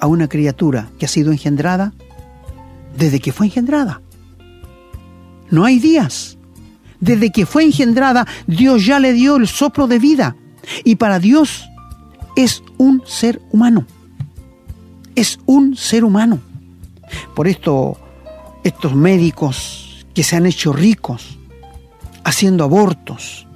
a 0.00 0.06
una 0.06 0.28
criatura 0.28 0.88
que 0.98 1.04
ha 1.04 1.08
sido 1.08 1.30
engendrada? 1.30 1.92
Desde 2.96 3.20
que 3.20 3.32
fue 3.32 3.48
engendrada. 3.48 4.00
No 5.50 5.66
hay 5.66 5.78
días. 5.78 6.38
Desde 7.00 7.32
que 7.32 7.44
fue 7.44 7.64
engendrada, 7.64 8.26
Dios 8.46 8.86
ya 8.86 8.98
le 8.98 9.12
dio 9.12 9.36
el 9.36 9.46
soplo 9.46 9.88
de 9.88 9.98
vida. 9.98 10.36
Y 10.84 10.96
para 10.96 11.18
Dios 11.18 11.68
es 12.34 12.62
un 12.78 13.02
ser 13.04 13.42
humano. 13.52 13.84
Es 15.16 15.38
un 15.44 15.76
ser 15.76 16.02
humano. 16.02 16.40
Por 17.34 17.48
esto, 17.48 17.96
estos 18.62 18.94
médicos 18.94 20.06
que 20.14 20.22
se 20.22 20.36
han 20.36 20.46
hecho 20.46 20.72
ricos 20.72 21.38
haciendo 22.24 22.64
abortos, 22.64 23.46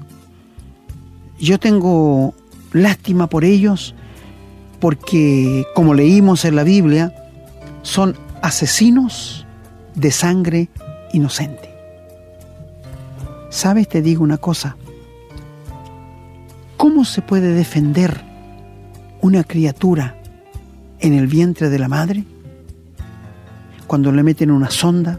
yo 1.38 1.58
tengo 1.58 2.34
lástima 2.72 3.28
por 3.28 3.44
ellos 3.44 3.94
porque, 4.80 5.66
como 5.74 5.94
leímos 5.94 6.44
en 6.44 6.56
la 6.56 6.64
Biblia, 6.64 7.14
son 7.82 8.16
asesinos 8.42 9.46
de 9.94 10.10
sangre 10.10 10.68
inocente. 11.12 11.74
¿Sabes? 13.50 13.88
Te 13.88 14.02
digo 14.02 14.22
una 14.22 14.38
cosa. 14.38 14.76
¿Cómo 16.76 17.04
se 17.04 17.22
puede 17.22 17.54
defender 17.54 18.22
una 19.20 19.42
criatura 19.42 20.16
en 21.00 21.14
el 21.14 21.26
vientre 21.26 21.70
de 21.70 21.78
la 21.78 21.88
madre? 21.88 22.24
Cuando 23.88 24.12
le 24.12 24.22
meten 24.22 24.52
una 24.52 24.70
sonda, 24.70 25.18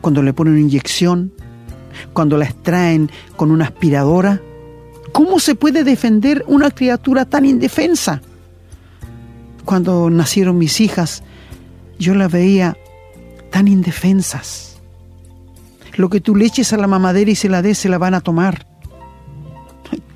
cuando 0.00 0.22
le 0.22 0.32
ponen 0.32 0.54
una 0.54 0.62
inyección, 0.62 1.32
cuando 2.12 2.38
la 2.38 2.44
extraen 2.44 3.10
con 3.36 3.50
una 3.50 3.66
aspiradora. 3.66 4.40
¿Cómo 5.12 5.40
se 5.40 5.54
puede 5.54 5.84
defender 5.84 6.44
una 6.46 6.70
criatura 6.70 7.24
tan 7.24 7.44
indefensa? 7.44 8.22
Cuando 9.64 10.10
nacieron 10.10 10.58
mis 10.58 10.80
hijas, 10.80 11.22
yo 11.98 12.14
las 12.14 12.32
veía 12.32 12.76
tan 13.50 13.68
indefensas. 13.68 14.80
Lo 15.96 16.08
que 16.08 16.20
tú 16.20 16.34
le 16.34 16.46
eches 16.46 16.72
a 16.72 16.78
la 16.78 16.86
mamadera 16.86 17.30
y 17.30 17.34
se 17.34 17.48
la 17.48 17.62
des, 17.62 17.78
se 17.78 17.88
la 17.88 17.98
van 17.98 18.14
a 18.14 18.20
tomar. 18.20 18.66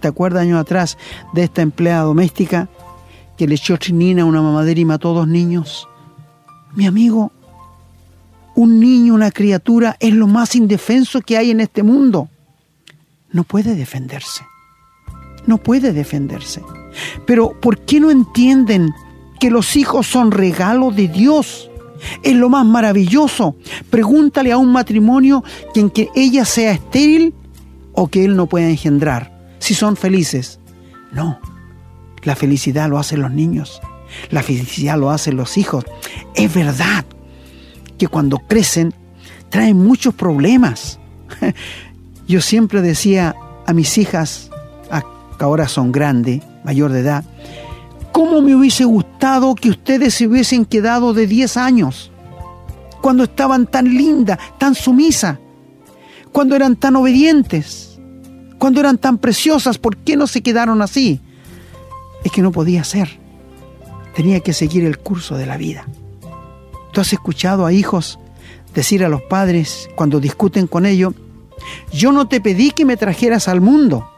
¿Te 0.01 0.09
acuerdas 0.09 0.43
años 0.43 0.61
atrás 0.61 0.97
de 1.35 1.45
esta 1.45 1.63
empleada 1.63 2.03
doméstica 2.03 2.69
que 3.37 3.47
le 3.47 3.57
echó 3.57 3.79
trinina 3.79 4.23
a 4.23 4.25
una 4.25 4.41
mamadera 4.41 4.81
y 4.81 4.85
mató 4.85 5.11
a 5.11 5.15
dos 5.15 5.29
niños? 5.29 5.87
Mi 6.75 6.87
amigo, 6.87 7.33
un 8.57 8.81
niño, 8.81 9.15
una 9.15 9.31
criatura, 9.31 9.97
es 10.01 10.13
lo 10.13 10.27
más 10.27 10.57
indefenso 10.57 11.21
que 11.21 11.37
hay 11.37 11.51
en 11.51 11.61
este 11.61 11.83
mundo. 11.83 12.29
No 13.31 13.45
puede 13.45 13.77
defenderse. 13.77 14.45
No 15.47 15.59
puede 15.59 15.93
defenderse. 15.93 16.63
Pero 17.27 17.53
¿por 17.61 17.79
qué 17.81 18.01
no 18.01 18.11
entienden 18.11 18.93
que 19.39 19.51
los 19.51 19.77
hijos 19.77 20.07
son 20.07 20.33
regalo 20.33 20.91
de 20.91 21.07
Dios? 21.07 21.71
Es 22.23 22.35
lo 22.35 22.49
más 22.49 22.65
maravilloso. 22.65 23.57
Pregúntale 23.91 24.53
a 24.53 24.59
un 24.59 24.73
matrimonio 24.73 25.45
que 25.75 25.81
en 25.81 25.91
que 25.91 26.09
ella 26.15 26.47
sea 26.47 26.73
estéril 26.73 27.35
o 27.93 28.09
que 28.09 28.25
él 28.25 28.37
no 28.37 28.47
pueda 28.47 28.69
engendrar 28.69 29.37
si 29.59 29.75
son 29.75 29.97
felices. 29.97 30.61
No, 31.13 31.39
la 32.23 32.37
felicidad 32.37 32.89
lo 32.89 32.99
hacen 32.99 33.21
los 33.21 33.31
niños, 33.31 33.81
la 34.31 34.43
felicidad 34.43 34.99
lo 34.99 35.11
hacen 35.11 35.37
los 35.37 35.59
hijos. 35.59 35.85
Es 36.35 36.53
verdad 36.55 37.05
que 37.99 38.09
cuando 38.09 38.39
crecen 38.39 38.95
traen 39.49 39.79
muchos 39.79 40.15
problemas. 40.15 40.99
Yo 42.29 42.41
siempre 42.41 42.83
decía 42.83 43.35
a 43.67 43.73
mis 43.73 43.99
hijas, 43.99 44.51
que 45.39 45.45
ahora 45.45 45.69
son 45.69 45.93
grandes, 45.93 46.43
mayor 46.65 46.93
de 46.93 47.01
edad, 47.01 47.25
¿cómo 48.11 48.41
me 48.41 48.55
hubiese 48.55 48.85
gustado 48.85 49.55
que 49.55 49.69
ustedes 49.69 50.15
se 50.15 50.27
hubiesen 50.27 50.65
quedado 50.65 51.13
de 51.13 51.27
10 51.27 51.59
años? 51.59 52.11
Cuando 53.03 53.25
estaban 53.25 53.67
tan 53.67 53.85
lindas, 53.85 54.39
tan 54.59 54.75
sumisas, 54.75 55.39
cuando 56.33 56.57
eran 56.57 56.77
tan 56.77 56.97
obedientes 56.97 57.97
cuando 58.59 58.81
eran 58.81 58.99
tan 58.99 59.19
preciosas, 59.19 59.79
¿por 59.79 59.97
qué 59.97 60.17
no 60.17 60.27
se 60.27 60.43
quedaron 60.43 60.83
así? 60.83 61.21
Es 62.25 62.33
que 62.33 62.43
no 62.43 62.53
podía 62.53 62.85
ser. 62.85 63.09
Tenía 64.15 64.41
que 64.41 64.53
seguir 64.53 64.85
el 64.85 64.99
curso 64.99 65.37
de 65.37 65.47
la 65.47 65.57
vida. 65.57 65.87
¿Tú 66.93 67.01
has 67.01 67.13
escuchado 67.13 67.67
a 67.67 67.73
hijos 67.73 68.19
decir 68.75 69.05
a 69.05 69.09
los 69.09 69.23
padres 69.23 69.89
cuando 69.95 70.21
discuten 70.21 70.67
con 70.67 70.87
ellos, 70.87 71.15
yo 71.93 72.13
no 72.13 72.29
te 72.29 72.41
pedí 72.41 72.71
que 72.71 72.85
me 72.85 72.97
trajeras 72.97 73.49
al 73.49 73.61
mundo? 73.61 74.09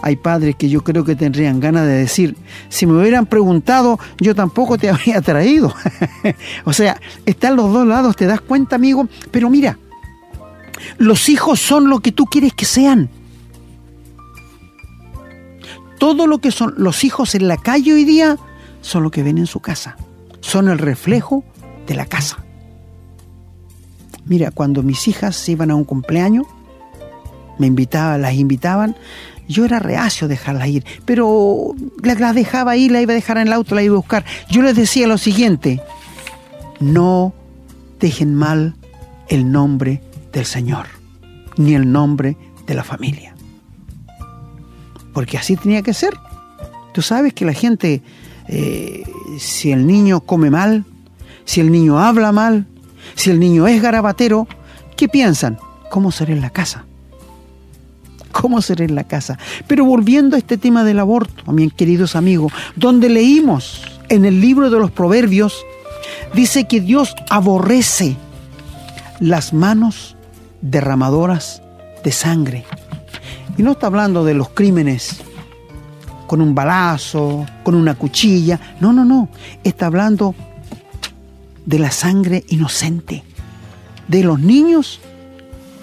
Hay 0.00 0.16
padres 0.16 0.54
que 0.56 0.68
yo 0.68 0.84
creo 0.84 1.04
que 1.04 1.16
tendrían 1.16 1.58
ganas 1.60 1.86
de 1.86 1.94
decir, 1.94 2.36
si 2.68 2.86
me 2.86 2.98
hubieran 2.98 3.26
preguntado, 3.26 3.98
yo 4.18 4.34
tampoco 4.34 4.78
te 4.78 4.88
habría 4.90 5.20
traído. 5.20 5.74
o 6.64 6.72
sea, 6.72 7.00
están 7.26 7.56
los 7.56 7.72
dos 7.72 7.86
lados, 7.86 8.16
¿te 8.16 8.26
das 8.26 8.40
cuenta, 8.40 8.76
amigo? 8.76 9.08
Pero 9.30 9.50
mira, 9.50 9.78
los 10.98 11.28
hijos 11.28 11.60
son 11.60 11.88
lo 11.88 12.00
que 12.00 12.12
tú 12.12 12.26
quieres 12.26 12.54
que 12.54 12.64
sean. 12.64 13.10
Todo 15.98 16.28
lo 16.28 16.38
que 16.38 16.52
son 16.52 16.74
los 16.76 17.02
hijos 17.02 17.34
en 17.34 17.48
la 17.48 17.56
calle 17.56 17.92
hoy 17.92 18.04
día 18.04 18.38
son 18.80 19.02
lo 19.02 19.10
que 19.10 19.24
ven 19.24 19.38
en 19.38 19.46
su 19.46 19.58
casa. 19.58 19.96
Son 20.48 20.70
el 20.70 20.78
reflejo 20.78 21.44
de 21.86 21.94
la 21.94 22.06
casa. 22.06 22.38
Mira, 24.24 24.50
cuando 24.50 24.82
mis 24.82 25.06
hijas 25.06 25.46
iban 25.46 25.70
a 25.70 25.74
un 25.74 25.84
cumpleaños, 25.84 26.46
me 27.58 27.66
invitaban, 27.66 28.22
las 28.22 28.32
invitaban, 28.32 28.96
yo 29.46 29.66
era 29.66 29.78
reacio 29.78 30.24
a 30.24 30.28
dejarlas 30.28 30.68
ir, 30.68 30.86
pero 31.04 31.74
las 32.02 32.34
dejaba 32.34 32.78
ir, 32.78 32.92
la 32.92 33.02
iba 33.02 33.12
a 33.12 33.14
dejar 33.14 33.36
en 33.36 33.48
el 33.48 33.52
auto, 33.52 33.74
la 33.74 33.82
iba 33.82 33.92
a 33.92 33.98
buscar. 33.98 34.24
Yo 34.48 34.62
les 34.62 34.74
decía 34.74 35.06
lo 35.06 35.18
siguiente, 35.18 35.82
no 36.80 37.34
dejen 38.00 38.34
mal 38.34 38.74
el 39.28 39.52
nombre 39.52 40.00
del 40.32 40.46
Señor, 40.46 40.86
ni 41.58 41.74
el 41.74 41.92
nombre 41.92 42.38
de 42.66 42.72
la 42.72 42.84
familia. 42.84 43.34
Porque 45.12 45.36
así 45.36 45.56
tenía 45.56 45.82
que 45.82 45.92
ser. 45.92 46.14
Tú 46.94 47.02
sabes 47.02 47.34
que 47.34 47.44
la 47.44 47.52
gente, 47.52 48.00
eh, 48.48 49.04
si 49.38 49.72
el 49.72 49.86
niño 49.86 50.20
come 50.20 50.50
mal, 50.50 50.84
si 51.44 51.60
el 51.60 51.70
niño 51.70 51.98
habla 51.98 52.32
mal, 52.32 52.66
si 53.14 53.30
el 53.30 53.38
niño 53.38 53.66
es 53.66 53.80
garabatero, 53.80 54.48
¿qué 54.96 55.08
piensan? 55.08 55.58
¿Cómo 55.90 56.12
será 56.12 56.32
en 56.32 56.40
la 56.40 56.50
casa? 56.50 56.84
¿Cómo 58.32 58.60
será 58.62 58.84
en 58.84 58.94
la 58.94 59.04
casa? 59.04 59.38
Pero 59.66 59.84
volviendo 59.84 60.36
a 60.36 60.38
este 60.38 60.58
tema 60.58 60.84
del 60.84 60.98
aborto, 60.98 61.50
mis 61.52 61.72
queridos 61.72 62.16
amigos, 62.16 62.52
donde 62.76 63.08
leímos 63.08 63.82
en 64.08 64.24
el 64.24 64.40
libro 64.40 64.70
de 64.70 64.78
los 64.78 64.90
Proverbios, 64.90 65.64
dice 66.34 66.66
que 66.66 66.80
Dios 66.80 67.14
aborrece 67.30 68.16
las 69.20 69.52
manos 69.52 70.16
derramadoras 70.60 71.62
de 72.04 72.12
sangre. 72.12 72.64
Y 73.56 73.62
no 73.62 73.72
está 73.72 73.88
hablando 73.88 74.24
de 74.24 74.34
los 74.34 74.50
crímenes 74.50 75.20
con 76.28 76.40
un 76.40 76.54
balazo, 76.54 77.44
con 77.64 77.74
una 77.74 77.96
cuchilla. 77.96 78.76
No, 78.80 78.92
no, 78.92 79.04
no. 79.04 79.28
Está 79.64 79.86
hablando 79.86 80.36
de 81.66 81.80
la 81.80 81.90
sangre 81.90 82.44
inocente, 82.48 83.24
de 84.06 84.22
los 84.22 84.38
niños 84.38 85.00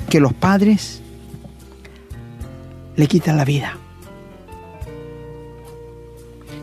que 0.10 0.22
los 0.22 0.32
padres 0.32 1.02
le 2.96 3.08
quitan 3.08 3.36
la 3.36 3.44
vida. 3.44 3.78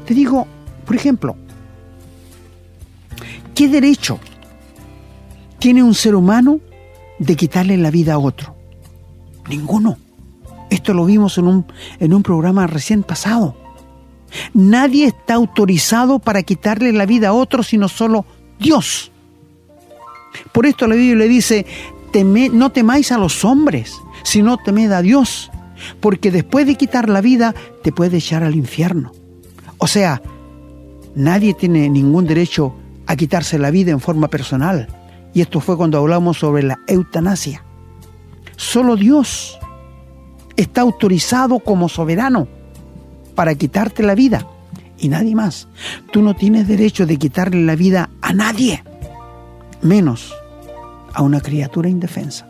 Te 0.07 0.15
digo, 0.15 0.47
por 0.87 0.97
ejemplo, 0.97 1.37
¿qué 3.55 3.69
derecho 3.69 4.19
tiene 5.59 5.85
un 5.85 5.95
ser 5.95 6.17
humano 6.17 6.59
de 7.21 7.37
quitarle 7.37 7.77
la 7.77 7.93
vida 7.93 8.15
a 8.15 8.19
otro. 8.19 8.57
Ninguno. 9.49 9.97
Esto 10.71 10.93
lo 10.93 11.05
vimos 11.05 11.39
en 11.39 11.47
un, 11.47 11.67
en 12.01 12.15
un 12.15 12.25
programa 12.25 12.67
recién 12.67 13.05
pasado. 13.05 13.57
Nadie 14.55 15.07
está 15.07 15.35
autorizado 15.35 16.19
para 16.19 16.43
quitarle 16.43 16.93
la 16.93 17.07
vida 17.07 17.29
a 17.29 17.33
otro, 17.33 17.63
sino 17.63 17.89
solo 17.89 18.25
Dios. 18.59 19.11
Por 20.53 20.67
esto 20.67 20.87
la 20.87 20.95
Biblia 20.95 21.17
le 21.17 21.29
dice, 21.29 21.67
no 22.53 22.71
temáis 22.71 23.13
a 23.13 23.19
los 23.19 23.45
hombres, 23.45 24.01
sino 24.23 24.57
temed 24.57 24.93
a 24.93 25.03
Dios, 25.03 25.51
porque 26.01 26.31
después 26.31 26.67
de 26.67 26.77
quitar 26.77 27.09
la 27.09 27.21
vida 27.21 27.55
te 27.83 27.93
puede 27.93 28.19
echar 28.19 28.43
al 28.43 28.55
infierno. 28.55 29.13
O 29.79 29.87
sea, 29.87 30.23
nadie 31.15 31.55
tiene 31.55 31.89
ningún 31.89 32.27
derecho 32.27 32.75
a 33.07 33.17
quitarse 33.17 33.59
la 33.59 33.71
vida 33.71 33.91
en 33.91 34.01
forma 34.01 34.29
personal 34.29 34.89
y 35.35 35.41
esto 35.41 35.61
fue 35.61 35.77
cuando 35.77 35.99
hablamos 35.99 36.39
sobre 36.39 36.63
la 36.63 36.79
eutanasia. 36.87 37.65
Solo 38.57 38.97
Dios 38.97 39.59
está 40.57 40.83
autorizado 40.83 41.59
como 41.59 41.89
soberano 41.89 42.47
para 43.35 43.55
quitarte 43.55 44.03
la 44.03 44.15
vida 44.15 44.47
y 44.99 45.09
nadie 45.09 45.35
más. 45.35 45.69
Tú 46.13 46.23
no 46.23 46.35
tienes 46.35 46.69
derecho 46.69 47.07
de 47.07 47.19
quitarle 47.19 47.65
la 47.65 47.77
vida 47.77 48.11
a 48.21 48.33
nadie, 48.33 48.83
menos 49.83 50.33
a 51.13 51.23
una 51.23 51.41
criatura 51.41 51.89
indefensa. 51.89 52.47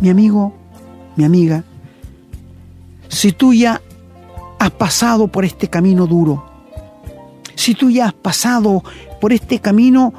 Mi 0.00 0.08
amigo, 0.08 0.54
mi 1.16 1.24
amiga, 1.24 1.64
si 3.08 3.32
tú 3.32 3.52
ya 3.52 3.80
has 4.58 4.70
pasado 4.70 5.28
por 5.28 5.44
este 5.44 5.68
camino 5.68 6.06
duro, 6.06 6.44
si 7.54 7.74
tú 7.74 7.90
ya 7.90 8.06
has 8.06 8.14
pasado 8.14 8.82
por 9.20 9.32
este 9.32 9.58
camino 9.58 10.14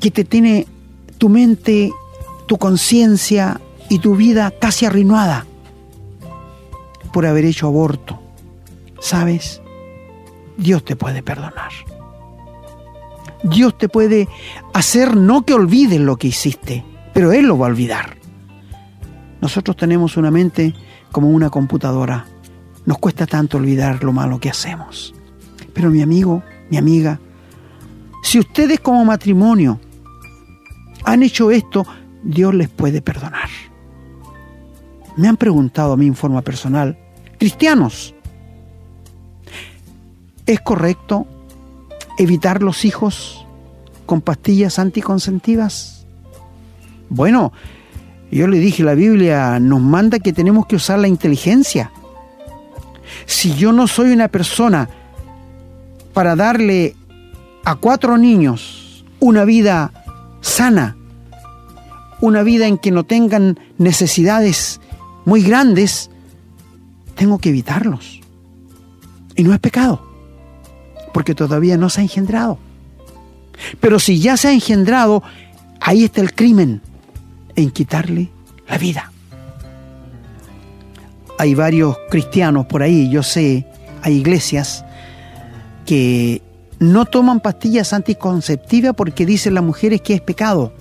que 0.00 0.10
te 0.10 0.24
tiene 0.24 0.66
tu 1.18 1.28
mente 1.28 1.92
tu 2.46 2.58
conciencia 2.58 3.60
y 3.88 4.00
tu 4.00 4.16
vida 4.16 4.50
casi 4.50 4.84
arruinada 4.84 5.46
por 7.12 7.26
haber 7.26 7.44
hecho 7.44 7.66
aborto. 7.66 8.20
¿Sabes? 9.00 9.60
Dios 10.56 10.84
te 10.84 10.96
puede 10.96 11.22
perdonar. 11.22 11.72
Dios 13.42 13.76
te 13.76 13.88
puede 13.88 14.28
hacer 14.72 15.16
no 15.16 15.44
que 15.44 15.54
olvides 15.54 16.00
lo 16.00 16.16
que 16.16 16.28
hiciste, 16.28 16.84
pero 17.12 17.32
Él 17.32 17.46
lo 17.46 17.58
va 17.58 17.66
a 17.66 17.70
olvidar. 17.70 18.16
Nosotros 19.40 19.76
tenemos 19.76 20.16
una 20.16 20.30
mente 20.30 20.74
como 21.10 21.28
una 21.30 21.50
computadora. 21.50 22.26
Nos 22.86 22.98
cuesta 22.98 23.26
tanto 23.26 23.56
olvidar 23.56 24.04
lo 24.04 24.12
malo 24.12 24.38
que 24.38 24.50
hacemos. 24.50 25.14
Pero 25.74 25.90
mi 25.90 26.02
amigo, 26.02 26.42
mi 26.70 26.76
amiga, 26.76 27.18
si 28.22 28.38
ustedes 28.38 28.78
como 28.80 29.04
matrimonio 29.04 29.80
han 31.04 31.22
hecho 31.24 31.50
esto, 31.50 31.84
Dios 32.22 32.54
les 32.54 32.68
puede 32.68 33.02
perdonar. 33.02 33.48
Me 35.16 35.28
han 35.28 35.36
preguntado 35.36 35.92
a 35.92 35.96
mí 35.96 36.06
en 36.06 36.14
forma 36.14 36.42
personal, 36.42 36.96
cristianos, 37.42 38.14
¿es 40.46 40.60
correcto 40.60 41.26
evitar 42.16 42.62
los 42.62 42.84
hijos 42.84 43.44
con 44.06 44.20
pastillas 44.20 44.78
anticonceptivas? 44.78 46.06
Bueno, 47.08 47.52
yo 48.30 48.46
le 48.46 48.60
dije, 48.60 48.84
la 48.84 48.94
Biblia 48.94 49.58
nos 49.58 49.80
manda 49.80 50.20
que 50.20 50.32
tenemos 50.32 50.66
que 50.66 50.76
usar 50.76 51.00
la 51.00 51.08
inteligencia. 51.08 51.90
Si 53.26 53.56
yo 53.56 53.72
no 53.72 53.88
soy 53.88 54.12
una 54.12 54.28
persona 54.28 54.88
para 56.14 56.36
darle 56.36 56.94
a 57.64 57.74
cuatro 57.74 58.18
niños 58.18 59.04
una 59.18 59.44
vida 59.44 59.90
sana, 60.42 60.96
una 62.20 62.44
vida 62.44 62.68
en 62.68 62.78
que 62.78 62.92
no 62.92 63.02
tengan 63.02 63.58
necesidades 63.78 64.80
muy 65.24 65.42
grandes, 65.42 66.08
tengo 67.22 67.38
que 67.38 67.50
evitarlos. 67.50 68.18
Y 69.36 69.44
no 69.44 69.54
es 69.54 69.60
pecado, 69.60 70.04
porque 71.14 71.36
todavía 71.36 71.76
no 71.76 71.88
se 71.88 72.00
ha 72.00 72.02
engendrado. 72.02 72.58
Pero 73.80 74.00
si 74.00 74.18
ya 74.18 74.36
se 74.36 74.48
ha 74.48 74.52
engendrado, 74.52 75.22
ahí 75.80 76.02
está 76.02 76.20
el 76.20 76.34
crimen 76.34 76.80
en 77.54 77.70
quitarle 77.70 78.28
la 78.68 78.76
vida. 78.76 79.12
Hay 81.38 81.54
varios 81.54 81.96
cristianos 82.10 82.66
por 82.66 82.82
ahí, 82.82 83.08
yo 83.08 83.22
sé, 83.22 83.68
hay 84.02 84.16
iglesias 84.16 84.84
que 85.86 86.42
no 86.80 87.04
toman 87.04 87.38
pastillas 87.38 87.92
anticonceptivas 87.92 88.94
porque 88.96 89.26
dicen 89.26 89.54
las 89.54 89.62
mujeres 89.62 90.00
que 90.00 90.14
es 90.14 90.20
pecado. 90.20 90.72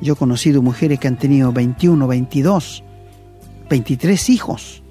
Yo 0.00 0.12
he 0.12 0.16
conocido 0.16 0.62
mujeres 0.62 1.00
que 1.00 1.08
han 1.08 1.18
tenido 1.18 1.52
21, 1.52 2.06
22, 2.06 2.84
23 3.72 4.28
hijos, 4.28 4.82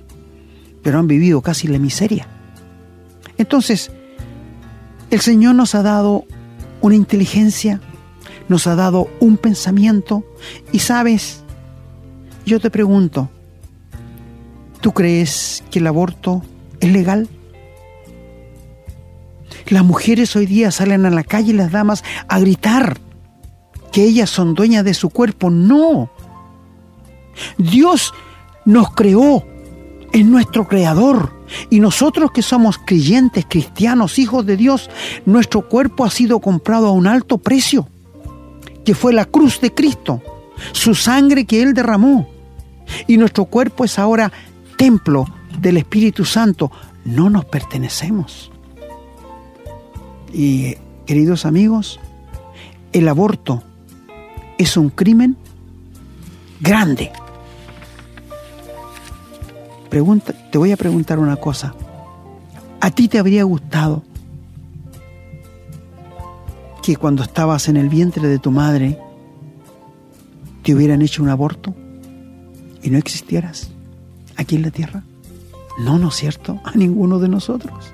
pero 0.81 0.97
han 0.97 1.05
vivido 1.05 1.41
casi 1.41 1.67
la 1.67 1.77
miseria. 1.77 2.27
Entonces, 3.37 3.91
el 5.11 5.19
Señor 5.21 5.53
nos 5.53 5.75
ha 5.75 5.83
dado 5.83 6.25
una 6.81 6.95
inteligencia, 6.95 7.79
nos 8.49 8.65
ha 8.65 8.75
dado 8.75 9.07
un 9.19 9.37
pensamiento 9.37 10.25
y 10.71 10.79
sabes, 10.79 11.43
yo 12.43 12.59
te 12.59 12.71
pregunto, 12.71 13.29
¿tú 14.81 14.93
crees 14.93 15.63
que 15.69 15.77
el 15.77 15.85
aborto 15.85 16.41
es 16.79 16.91
legal? 16.91 17.29
Las 19.67 19.85
mujeres 19.85 20.35
hoy 20.35 20.47
día 20.47 20.71
salen 20.71 21.05
a 21.05 21.11
la 21.11 21.23
calle, 21.23 21.53
las 21.53 21.71
damas, 21.71 22.03
a 22.27 22.39
gritar 22.39 22.97
que 23.91 24.05
ellas 24.05 24.31
son 24.31 24.55
dueñas 24.55 24.83
de 24.85 24.95
su 24.95 25.11
cuerpo. 25.11 25.51
No. 25.51 26.09
Dios 27.59 28.11
nos 28.65 28.91
creó, 28.91 29.43
es 30.11 30.25
nuestro 30.25 30.67
creador. 30.67 31.33
Y 31.69 31.79
nosotros 31.79 32.31
que 32.31 32.41
somos 32.41 32.77
creyentes, 32.77 33.45
cristianos, 33.47 34.19
hijos 34.19 34.45
de 34.45 34.57
Dios, 34.57 34.89
nuestro 35.25 35.67
cuerpo 35.67 36.05
ha 36.05 36.09
sido 36.09 36.39
comprado 36.39 36.87
a 36.87 36.91
un 36.91 37.07
alto 37.07 37.37
precio, 37.37 37.87
que 38.85 38.95
fue 38.95 39.13
la 39.13 39.25
cruz 39.25 39.59
de 39.59 39.73
Cristo, 39.73 40.21
su 40.71 40.95
sangre 40.95 41.45
que 41.45 41.61
Él 41.61 41.73
derramó. 41.73 42.27
Y 43.07 43.17
nuestro 43.17 43.45
cuerpo 43.45 43.85
es 43.85 43.99
ahora 43.99 44.31
templo 44.77 45.25
del 45.59 45.77
Espíritu 45.77 46.25
Santo. 46.25 46.71
No 47.03 47.29
nos 47.29 47.45
pertenecemos. 47.45 48.51
Y 50.33 50.75
queridos 51.05 51.45
amigos, 51.45 51.99
el 52.93 53.07
aborto 53.07 53.63
es 54.57 54.77
un 54.77 54.89
crimen 54.89 55.37
grande. 56.59 57.11
Te 59.91 60.57
voy 60.57 60.71
a 60.71 60.77
preguntar 60.77 61.19
una 61.19 61.35
cosa. 61.35 61.75
¿A 62.79 62.89
ti 62.89 63.07
te 63.07 63.19
habría 63.19 63.43
gustado 63.43 64.03
que 66.81 66.95
cuando 66.95 67.21
estabas 67.21 67.67
en 67.67 67.77
el 67.77 67.89
vientre 67.89 68.27
de 68.27 68.39
tu 68.39 68.49
madre 68.49 68.97
te 70.63 70.73
hubieran 70.73 71.01
hecho 71.01 71.21
un 71.21 71.29
aborto 71.29 71.75
y 72.81 72.89
no 72.89 72.97
existieras 72.97 73.69
aquí 74.37 74.55
en 74.55 74.63
la 74.63 74.71
tierra? 74.71 75.03
No, 75.77 75.99
¿no 75.99 76.09
es 76.09 76.15
cierto? 76.15 76.59
A 76.63 76.71
ninguno 76.71 77.19
de 77.19 77.29
nosotros 77.29 77.91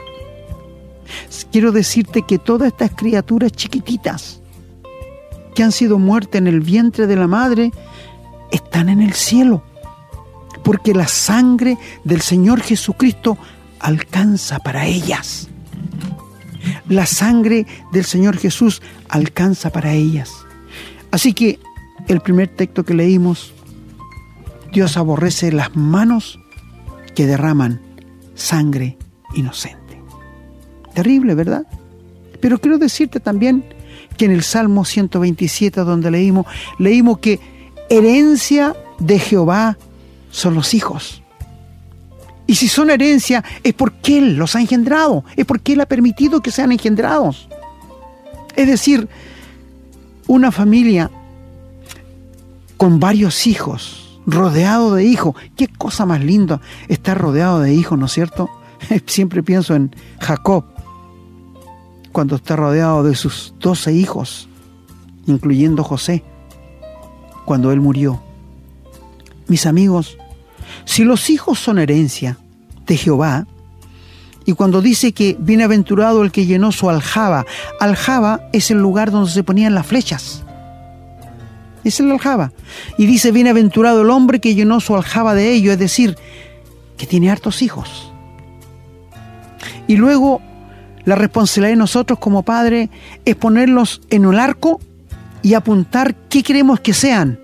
quiero 1.51 1.71
decirte 1.71 2.23
que 2.23 2.37
todas 2.37 2.67
estas 2.67 2.91
criaturas 2.91 3.51
chiquititas 3.51 4.39
que 5.55 5.63
han 5.63 5.71
sido 5.71 5.97
muertas 5.97 6.35
en 6.35 6.47
el 6.47 6.59
vientre 6.61 7.07
de 7.07 7.15
la 7.15 7.27
madre 7.27 7.71
están 8.51 8.89
en 8.89 9.01
el 9.01 9.13
cielo, 9.13 9.63
porque 10.67 10.93
la 10.93 11.07
sangre 11.07 11.77
del 12.03 12.19
Señor 12.19 12.59
Jesucristo 12.59 13.37
alcanza 13.79 14.59
para 14.59 14.85
ellas. 14.85 15.47
La 16.89 17.05
sangre 17.05 17.65
del 17.93 18.03
Señor 18.03 18.35
Jesús 18.35 18.81
alcanza 19.07 19.69
para 19.69 19.93
ellas. 19.93 20.29
Así 21.09 21.31
que 21.31 21.57
el 22.09 22.19
primer 22.19 22.49
texto 22.49 22.83
que 22.83 22.93
leímos, 22.93 23.53
Dios 24.73 24.97
aborrece 24.97 25.53
las 25.53 25.73
manos 25.77 26.37
que 27.15 27.25
derraman 27.25 27.79
sangre 28.35 28.97
inocente. 29.35 30.01
Terrible, 30.93 31.33
¿verdad? 31.33 31.65
Pero 32.41 32.59
quiero 32.59 32.77
decirte 32.77 33.21
también 33.21 33.63
que 34.17 34.25
en 34.25 34.31
el 34.31 34.43
Salmo 34.43 34.83
127, 34.83 35.79
donde 35.85 36.11
leímos, 36.11 36.45
leímos 36.77 37.19
que 37.19 37.39
herencia 37.89 38.75
de 38.99 39.17
Jehová 39.17 39.77
son 40.37 40.53
los 40.53 40.75
hijos. 40.75 41.23
Y 42.45 42.55
si 42.55 42.67
son 42.67 42.91
herencia, 42.91 43.43
es 43.63 43.73
porque 43.73 44.19
Él 44.19 44.35
los 44.35 44.55
ha 44.55 44.61
engendrado, 44.61 45.25
es 45.35 45.45
porque 45.45 45.73
Él 45.73 45.81
ha 45.81 45.87
permitido 45.87 46.41
que 46.41 46.51
sean 46.51 46.71
engendrados. 46.71 47.49
Es 48.55 48.67
decir, 48.67 49.09
una 50.27 50.51
familia 50.51 51.09
con 52.77 52.99
varios 52.99 53.47
hijos, 53.47 54.21
rodeado 54.27 54.93
de 54.93 55.05
hijos, 55.05 55.33
qué 55.55 55.67
cosa 55.67 56.05
más 56.05 56.23
linda 56.23 56.61
estar 56.87 57.17
rodeado 57.17 57.59
de 57.59 57.73
hijos, 57.73 57.97
¿no 57.97 58.05
es 58.05 58.11
cierto? 58.11 58.47
Siempre 59.07 59.41
pienso 59.41 59.73
en 59.73 59.95
Jacob, 60.19 60.65
cuando 62.11 62.35
está 62.35 62.55
rodeado 62.55 63.01
de 63.01 63.15
sus 63.15 63.55
doce 63.59 63.91
hijos, 63.91 64.47
incluyendo 65.25 65.83
José, 65.83 66.23
cuando 67.43 67.71
él 67.71 67.81
murió. 67.81 68.21
Mis 69.47 69.65
amigos, 69.65 70.17
si 70.87 71.03
los 71.03 71.29
hijos 71.29 71.59
son 71.59 71.79
herencia 71.79 72.37
de 72.85 72.95
Jehová, 72.95 73.45
y 74.45 74.53
cuando 74.53 74.81
dice 74.81 75.11
que 75.11 75.35
bienaventurado 75.37 76.23
el 76.23 76.31
que 76.31 76.45
llenó 76.45 76.71
su 76.71 76.89
aljaba, 76.89 77.45
aljaba 77.81 78.47
es 78.53 78.71
el 78.71 78.77
lugar 78.77 79.11
donde 79.11 79.29
se 79.29 79.43
ponían 79.43 79.75
las 79.75 79.85
flechas. 79.85 80.45
Es 81.83 81.99
el 81.99 82.09
aljaba. 82.09 82.53
Y 82.97 83.05
dice, 83.05 83.33
bienaventurado 83.33 84.01
el 84.01 84.09
hombre 84.09 84.39
que 84.39 84.55
llenó 84.55 84.79
su 84.79 84.95
aljaba 84.95 85.35
de 85.35 85.51
ello, 85.51 85.73
es 85.73 85.77
decir, 85.77 86.15
que 86.95 87.05
tiene 87.05 87.29
hartos 87.29 87.61
hijos. 87.61 88.09
Y 89.87 89.97
luego 89.97 90.41
la 91.03 91.15
responsabilidad 91.15 91.73
de 91.73 91.79
nosotros 91.79 92.17
como 92.17 92.43
padres 92.43 92.89
es 93.25 93.35
ponerlos 93.35 94.01
en 94.09 94.23
el 94.23 94.39
arco 94.39 94.79
y 95.41 95.53
apuntar 95.53 96.15
qué 96.29 96.43
queremos 96.43 96.79
que 96.79 96.93
sean. 96.93 97.41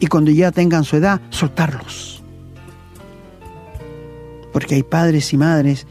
Y 0.00 0.06
cuando 0.06 0.30
ya 0.30 0.50
tengan 0.52 0.84
su 0.84 0.96
edad, 0.96 1.20
soltarlos. 1.28 2.13
Porque 4.54 4.76
hay 4.76 4.82
padres 4.82 5.34
y 5.34 5.36
madres 5.36 5.86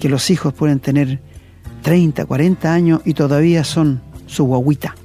que 0.00 0.08
los 0.08 0.30
hijos 0.30 0.52
pueden 0.52 0.80
tener 0.80 1.20
30, 1.82 2.24
40 2.24 2.72
años 2.72 3.02
y 3.04 3.14
todavía 3.14 3.62
son 3.62 4.02
su 4.26 4.44
guaguita. 4.44 4.96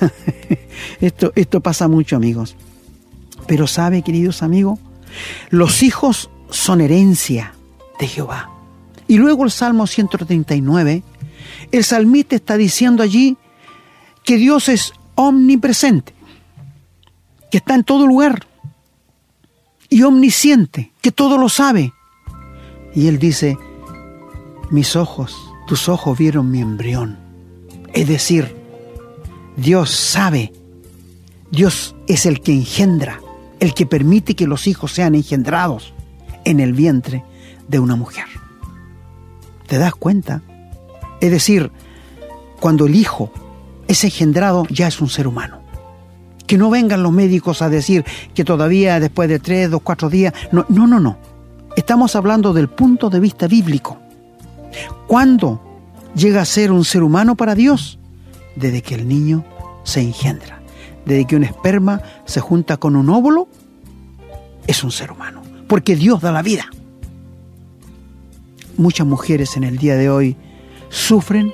esto, 1.00 1.32
esto 1.36 1.60
pasa 1.60 1.86
mucho, 1.86 2.16
amigos. 2.16 2.56
Pero 3.46 3.68
sabe, 3.68 4.02
queridos 4.02 4.42
amigos, 4.42 4.80
los 5.50 5.84
hijos 5.84 6.30
son 6.50 6.80
herencia 6.80 7.54
de 8.00 8.08
Jehová. 8.08 8.50
Y 9.06 9.18
luego 9.18 9.44
el 9.44 9.50
Salmo 9.50 9.86
139, 9.86 11.02
el 11.70 11.84
salmista 11.84 12.34
está 12.34 12.56
diciendo 12.56 13.02
allí 13.02 13.36
que 14.24 14.38
Dios 14.38 14.68
es 14.68 14.92
omnipresente, 15.14 16.14
que 17.50 17.58
está 17.58 17.74
en 17.74 17.84
todo 17.84 18.06
lugar, 18.06 18.46
y 19.92 20.04
omnisciente, 20.04 20.90
que 21.02 21.12
todo 21.12 21.36
lo 21.36 21.50
sabe. 21.50 21.92
Y 22.94 23.08
él 23.08 23.18
dice, 23.18 23.58
mis 24.70 24.96
ojos, 24.96 25.36
tus 25.66 25.90
ojos 25.90 26.16
vieron 26.16 26.50
mi 26.50 26.62
embrión. 26.62 27.18
Es 27.92 28.08
decir, 28.08 28.56
Dios 29.54 29.90
sabe, 29.90 30.50
Dios 31.50 31.94
es 32.08 32.24
el 32.24 32.40
que 32.40 32.54
engendra, 32.54 33.20
el 33.60 33.74
que 33.74 33.84
permite 33.84 34.34
que 34.34 34.46
los 34.46 34.66
hijos 34.66 34.92
sean 34.92 35.14
engendrados 35.14 35.92
en 36.46 36.60
el 36.60 36.72
vientre 36.72 37.22
de 37.68 37.78
una 37.78 37.94
mujer. 37.94 38.24
¿Te 39.66 39.76
das 39.76 39.94
cuenta? 39.94 40.40
Es 41.20 41.30
decir, 41.30 41.70
cuando 42.60 42.86
el 42.86 42.94
hijo 42.94 43.30
es 43.88 44.04
engendrado 44.04 44.66
ya 44.70 44.88
es 44.88 45.02
un 45.02 45.10
ser 45.10 45.26
humano. 45.26 45.61
Que 46.52 46.58
no 46.58 46.68
vengan 46.68 47.02
los 47.02 47.12
médicos 47.12 47.62
a 47.62 47.70
decir 47.70 48.04
que 48.34 48.44
todavía 48.44 49.00
después 49.00 49.26
de 49.26 49.38
tres, 49.38 49.70
dos, 49.70 49.80
cuatro 49.82 50.10
días. 50.10 50.34
No, 50.52 50.66
no, 50.68 50.86
no, 50.86 51.00
no. 51.00 51.16
Estamos 51.78 52.14
hablando 52.14 52.52
del 52.52 52.68
punto 52.68 53.08
de 53.08 53.20
vista 53.20 53.46
bíblico. 53.46 53.96
¿Cuándo 55.06 55.62
llega 56.14 56.42
a 56.42 56.44
ser 56.44 56.70
un 56.70 56.84
ser 56.84 57.04
humano 57.04 57.36
para 57.36 57.54
Dios? 57.54 57.98
Desde 58.54 58.82
que 58.82 58.96
el 58.96 59.08
niño 59.08 59.46
se 59.84 60.02
engendra. 60.02 60.60
Desde 61.06 61.26
que 61.26 61.36
un 61.36 61.44
esperma 61.44 62.02
se 62.26 62.40
junta 62.40 62.76
con 62.76 62.96
un 62.96 63.08
óvulo, 63.08 63.48
es 64.66 64.84
un 64.84 64.92
ser 64.92 65.10
humano. 65.10 65.40
Porque 65.68 65.96
Dios 65.96 66.20
da 66.20 66.32
la 66.32 66.42
vida 66.42 66.66
muchas 68.76 69.06
mujeres 69.06 69.56
en 69.56 69.64
el 69.64 69.78
día 69.78 69.96
de 69.96 70.10
hoy 70.10 70.36
sufren 70.90 71.50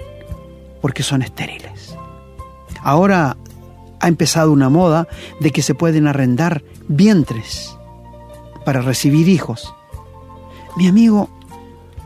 porque 0.81 1.05
son 1.05 1.23
estériles. 1.23 1.95
Ahora 2.83 3.37
ha 4.01 4.09
empezado 4.09 4.53
una 4.53 4.69
moda 4.69 5.09
de 5.41 5.51
que 5.51 5.63
se 5.63 5.75
pueden 5.75 6.07
arrendar 6.07 6.63
vientres 6.89 7.77
para 8.65 8.81
recibir 8.81 9.29
hijos. 9.29 9.75
Mi 10.77 10.89
amigo, 10.89 11.31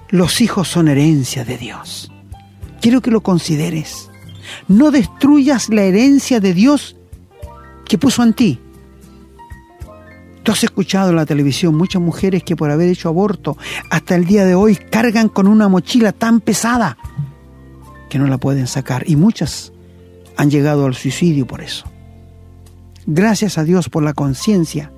los 0.08 0.40
hijos 0.40 0.68
son 0.68 0.88
herencia 0.88 1.44
de 1.44 1.58
Dios. 1.58 2.10
Quiero 2.80 3.00
que 3.00 3.10
lo 3.10 3.20
consideres. 3.20 4.10
No 4.68 4.90
destruyas 4.90 5.68
la 5.68 5.82
herencia 5.82 6.40
de 6.40 6.54
Dios 6.54 6.96
que 7.84 7.98
puso 7.98 8.22
en 8.22 8.34
ti. 8.34 8.60
Tú 10.42 10.52
has 10.52 10.64
escuchado 10.64 11.10
en 11.10 11.16
la 11.16 11.26
televisión 11.26 11.76
muchas 11.76 12.02
mujeres 12.02 12.42
que 12.42 12.56
por 12.56 12.70
haber 12.70 12.88
hecho 12.88 13.08
aborto 13.08 13.56
hasta 13.90 14.16
el 14.16 14.24
día 14.24 14.44
de 14.44 14.54
hoy 14.54 14.76
cargan 14.76 15.28
con 15.28 15.46
una 15.46 15.68
mochila 15.68 16.12
tan 16.12 16.40
pesada 16.40 16.98
que 18.08 18.18
no 18.18 18.26
la 18.26 18.38
pueden 18.38 18.66
sacar. 18.66 19.04
Y 19.08 19.16
muchas 19.16 19.71
han 20.36 20.50
llegado 20.50 20.86
al 20.86 20.94
suicidio 20.94 21.46
por 21.46 21.60
eso. 21.62 21.84
Gracias 23.06 23.58
a 23.58 23.64
Dios 23.64 23.88
por 23.88 24.02
la 24.02 24.14
conciencia 24.14 24.92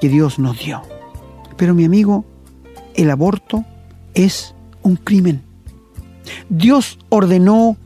que 0.00 0.08
Dios 0.08 0.38
nos 0.38 0.58
dio. 0.58 0.82
Pero 1.56 1.74
mi 1.74 1.84
amigo, 1.84 2.24
el 2.94 3.10
aborto 3.10 3.64
es 4.14 4.54
un 4.82 4.96
crimen. 4.96 5.42
Dios 6.48 6.98
ordenó 7.08 7.76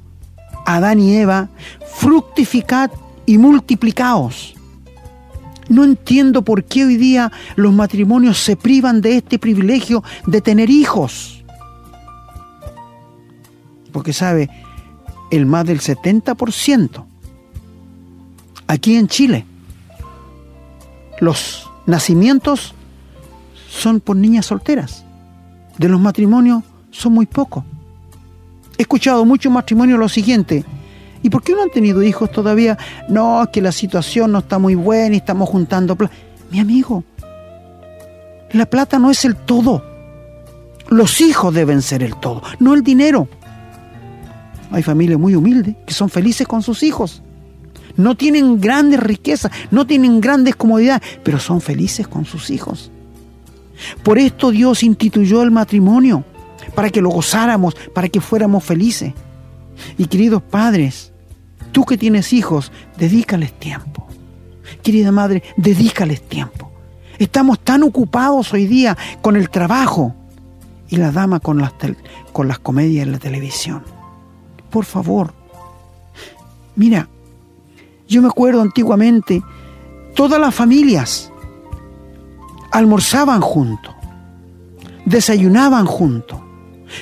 a 0.65 0.77
Adán 0.77 1.01
y 1.01 1.17
Eva, 1.17 1.49
fructificad 1.97 2.91
y 3.27 3.39
multiplicaos. 3.39 4.55
No 5.69 5.85
entiendo 5.85 6.43
por 6.43 6.65
qué 6.65 6.85
hoy 6.85 6.97
día 6.97 7.31
los 7.57 7.73
matrimonios 7.73 8.39
se 8.39 8.57
privan 8.57 9.01
de 9.01 9.17
este 9.17 9.39
privilegio 9.39 10.03
de 10.27 10.41
tener 10.41 10.71
hijos. 10.71 11.45
Porque 13.93 14.13
sabe, 14.13 14.49
el 15.31 15.47
más 15.47 15.67
del 15.67 15.81
70% 15.81 17.05
aquí 18.67 18.97
en 18.97 19.09
Chile, 19.09 19.45
los 21.21 21.69
nacimientos 21.87 22.75
son 23.69 24.01
por 24.01 24.17
niñas 24.17 24.47
solteras. 24.47 25.05
De 25.79 25.89
los 25.89 26.01
matrimonios 26.01 26.63
son 26.91 27.13
muy 27.13 27.27
pocos. 27.27 27.65
He 28.77 28.83
escuchado 28.83 29.25
muchos 29.25 29.53
matrimonios 29.53 29.99
lo 29.99 30.09
siguiente, 30.09 30.65
¿Y 31.23 31.31
por 31.31 31.43
qué 31.43 31.53
no 31.53 31.63
han 31.63 31.71
tenido 31.71 32.03
hijos 32.03 32.31
todavía? 32.31 32.79
No, 33.09 33.43
es 33.43 33.49
que 33.49 33.61
la 33.61 33.73
situación 33.73 34.33
no 34.33 34.39
está 34.39 34.59
muy 34.59 34.75
buena 34.75 35.15
y 35.15 35.19
estamos 35.19 35.49
juntando 35.49 35.97
plata. 35.97 36.15
Mi 36.51 36.61
amigo, 36.61 37.05
la 38.53 38.67
plata 38.67 38.99
no 38.99 39.11
es 39.11 39.25
el 39.25 39.37
todo. 39.37 39.85
Los 40.89 41.21
hijos 41.21 41.53
deben 41.53 41.83
ser 41.83 42.03
el 42.03 42.17
todo, 42.17 42.43
no 42.61 42.75
el 42.75 42.83
dinero. 42.83 43.29
Hay 44.71 44.83
familias 44.83 45.19
muy 45.19 45.35
humildes 45.35 45.77
que 45.87 45.95
son 45.95 46.11
felices 46.11 46.47
con 46.47 46.63
sus 46.63 46.83
hijos. 46.83 47.23
No 47.97 48.17
tienen 48.17 48.61
grandes 48.61 49.01
riquezas, 49.01 49.51
no 49.71 49.87
tienen 49.87 50.21
grandes 50.21 50.57
comodidades, 50.57 51.03
pero 51.25 51.39
son 51.39 51.61
felices 51.61 52.07
con 52.07 52.25
sus 52.25 52.51
hijos. 52.51 52.91
Por 54.03 54.19
esto 54.19 54.51
Dios 54.51 54.83
instituyó 54.83 55.43
el 55.43 55.51
matrimonio, 55.51 56.25
para 56.75 56.91
que 56.91 57.01
lo 57.01 57.11
gozáramos, 57.11 57.75
para 57.95 58.09
que 58.09 58.21
fuéramos 58.21 58.65
felices. 58.65 59.15
Y 59.97 60.07
queridos 60.07 60.43
padres, 60.43 61.13
tú 61.73 61.85
que 61.85 61.97
tienes 61.97 62.33
hijos, 62.33 62.73
dedícales 62.97 63.53
tiempo. 63.53 64.07
Querida 64.83 65.13
madre, 65.13 65.43
dedícales 65.57 66.23
tiempo. 66.23 66.71
Estamos 67.19 67.59
tan 67.61 67.83
ocupados 67.83 68.53
hoy 68.53 68.67
día 68.67 68.97
con 69.23 69.37
el 69.37 69.51
trabajo 69.51 70.15
y 70.89 70.97
la 70.97 71.11
dama 71.11 71.41
con 71.41 71.59
las, 71.59 71.73
con 72.33 72.49
las 72.49 72.59
comedias 72.59 73.07
en 73.07 73.13
la 73.13 73.19
televisión. 73.19 73.98
Por 74.71 74.85
favor, 74.85 75.33
mira, 76.77 77.09
yo 78.09 78.23
me 78.23 78.29
acuerdo 78.29 78.63
antiguamente, 78.63 79.43
todas 80.15 80.41
las 80.41 80.55
familias 80.55 81.33
almorzaban 82.71 83.41
juntos, 83.41 83.95
desayunaban 85.05 85.87
juntos, 85.87 86.41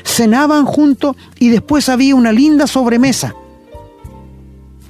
cenaban 0.04 0.64
juntos 0.64 1.16
y 1.38 1.48
después 1.48 1.88
había 1.88 2.14
una 2.14 2.32
linda 2.32 2.66
sobremesa. 2.66 3.34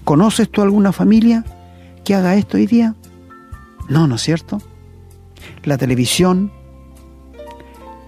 ¿Conoces 0.04 0.50
tú 0.50 0.62
alguna 0.62 0.92
familia 0.92 1.44
que 2.04 2.14
haga 2.14 2.36
esto 2.36 2.56
hoy 2.56 2.66
día? 2.66 2.94
No, 3.88 4.06
¿no 4.06 4.14
es 4.16 4.22
cierto? 4.22 4.60
La 5.64 5.78
televisión, 5.78 6.52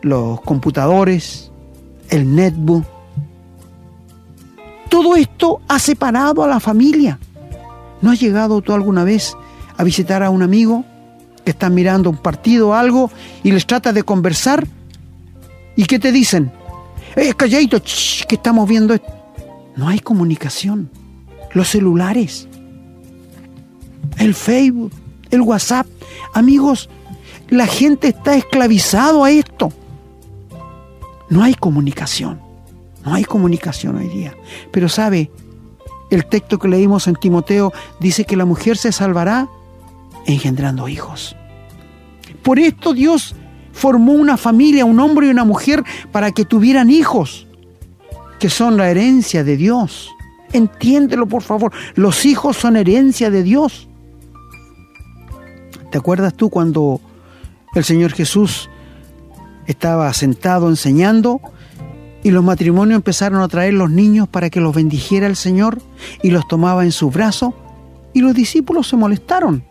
los 0.02 0.40
computadores, 0.42 1.50
el 2.08 2.34
netbook, 2.34 2.84
todo 5.00 5.14
esto 5.14 5.60
ha 5.68 5.78
separado 5.78 6.42
a 6.42 6.48
la 6.48 6.58
familia. 6.58 7.20
¿No 8.02 8.10
has 8.10 8.18
llegado 8.18 8.60
tú 8.62 8.72
alguna 8.72 9.04
vez 9.04 9.36
a 9.76 9.84
visitar 9.84 10.24
a 10.24 10.30
un 10.30 10.42
amigo 10.42 10.84
que 11.44 11.52
está 11.52 11.70
mirando 11.70 12.10
un 12.10 12.16
partido 12.16 12.70
o 12.70 12.74
algo 12.74 13.08
y 13.44 13.52
les 13.52 13.64
trata 13.64 13.92
de 13.92 14.02
conversar? 14.02 14.66
¿Y 15.76 15.84
qué 15.84 16.00
te 16.00 16.10
dicen? 16.10 16.50
¡Eh, 17.14 17.32
calladito! 17.34 17.80
que 17.80 18.34
estamos 18.34 18.68
viendo 18.68 18.92
esto. 18.92 19.06
No 19.76 19.86
hay 19.86 20.00
comunicación. 20.00 20.90
Los 21.52 21.68
celulares, 21.68 22.48
el 24.16 24.34
Facebook, 24.34 24.90
el 25.30 25.42
WhatsApp. 25.42 25.86
Amigos, 26.34 26.90
la 27.50 27.68
gente 27.68 28.08
está 28.08 28.34
esclavizado 28.34 29.22
a 29.22 29.30
esto. 29.30 29.72
No 31.30 31.44
hay 31.44 31.54
comunicación. 31.54 32.47
No 33.04 33.14
hay 33.14 33.24
comunicación 33.24 33.96
hoy 33.96 34.08
día. 34.08 34.34
Pero 34.70 34.88
sabe, 34.88 35.30
el 36.10 36.26
texto 36.26 36.58
que 36.58 36.68
leímos 36.68 37.06
en 37.06 37.16
Timoteo 37.16 37.72
dice 38.00 38.24
que 38.24 38.36
la 38.36 38.44
mujer 38.44 38.76
se 38.76 38.92
salvará 38.92 39.48
engendrando 40.26 40.88
hijos. 40.88 41.36
Por 42.42 42.58
esto 42.58 42.94
Dios 42.94 43.34
formó 43.72 44.12
una 44.12 44.36
familia, 44.36 44.84
un 44.84 45.00
hombre 45.00 45.28
y 45.28 45.30
una 45.30 45.44
mujer, 45.44 45.84
para 46.12 46.32
que 46.32 46.44
tuvieran 46.44 46.90
hijos, 46.90 47.46
que 48.38 48.50
son 48.50 48.76
la 48.76 48.90
herencia 48.90 49.44
de 49.44 49.56
Dios. 49.56 50.10
Entiéndelo, 50.52 51.26
por 51.26 51.42
favor. 51.42 51.72
Los 51.94 52.24
hijos 52.24 52.56
son 52.56 52.76
herencia 52.76 53.30
de 53.30 53.42
Dios. 53.42 53.88
¿Te 55.90 55.98
acuerdas 55.98 56.34
tú 56.34 56.50
cuando 56.50 57.00
el 57.74 57.84
Señor 57.84 58.12
Jesús 58.12 58.68
estaba 59.66 60.12
sentado 60.12 60.68
enseñando 60.68 61.40
y 62.22 62.30
los 62.30 62.44
matrimonios 62.44 62.96
empezaron 62.96 63.42
a 63.42 63.48
traer 63.48 63.74
los 63.74 63.90
niños 63.90 64.28
para 64.28 64.50
que 64.50 64.60
los 64.60 64.74
bendijera 64.74 65.26
el 65.26 65.36
Señor 65.36 65.80
y 66.22 66.30
los 66.30 66.46
tomaba 66.48 66.84
en 66.84 66.92
su 66.92 67.10
brazo 67.10 67.54
y 68.12 68.20
los 68.20 68.34
discípulos 68.34 68.88
se 68.88 68.96
molestaron? 68.96 69.62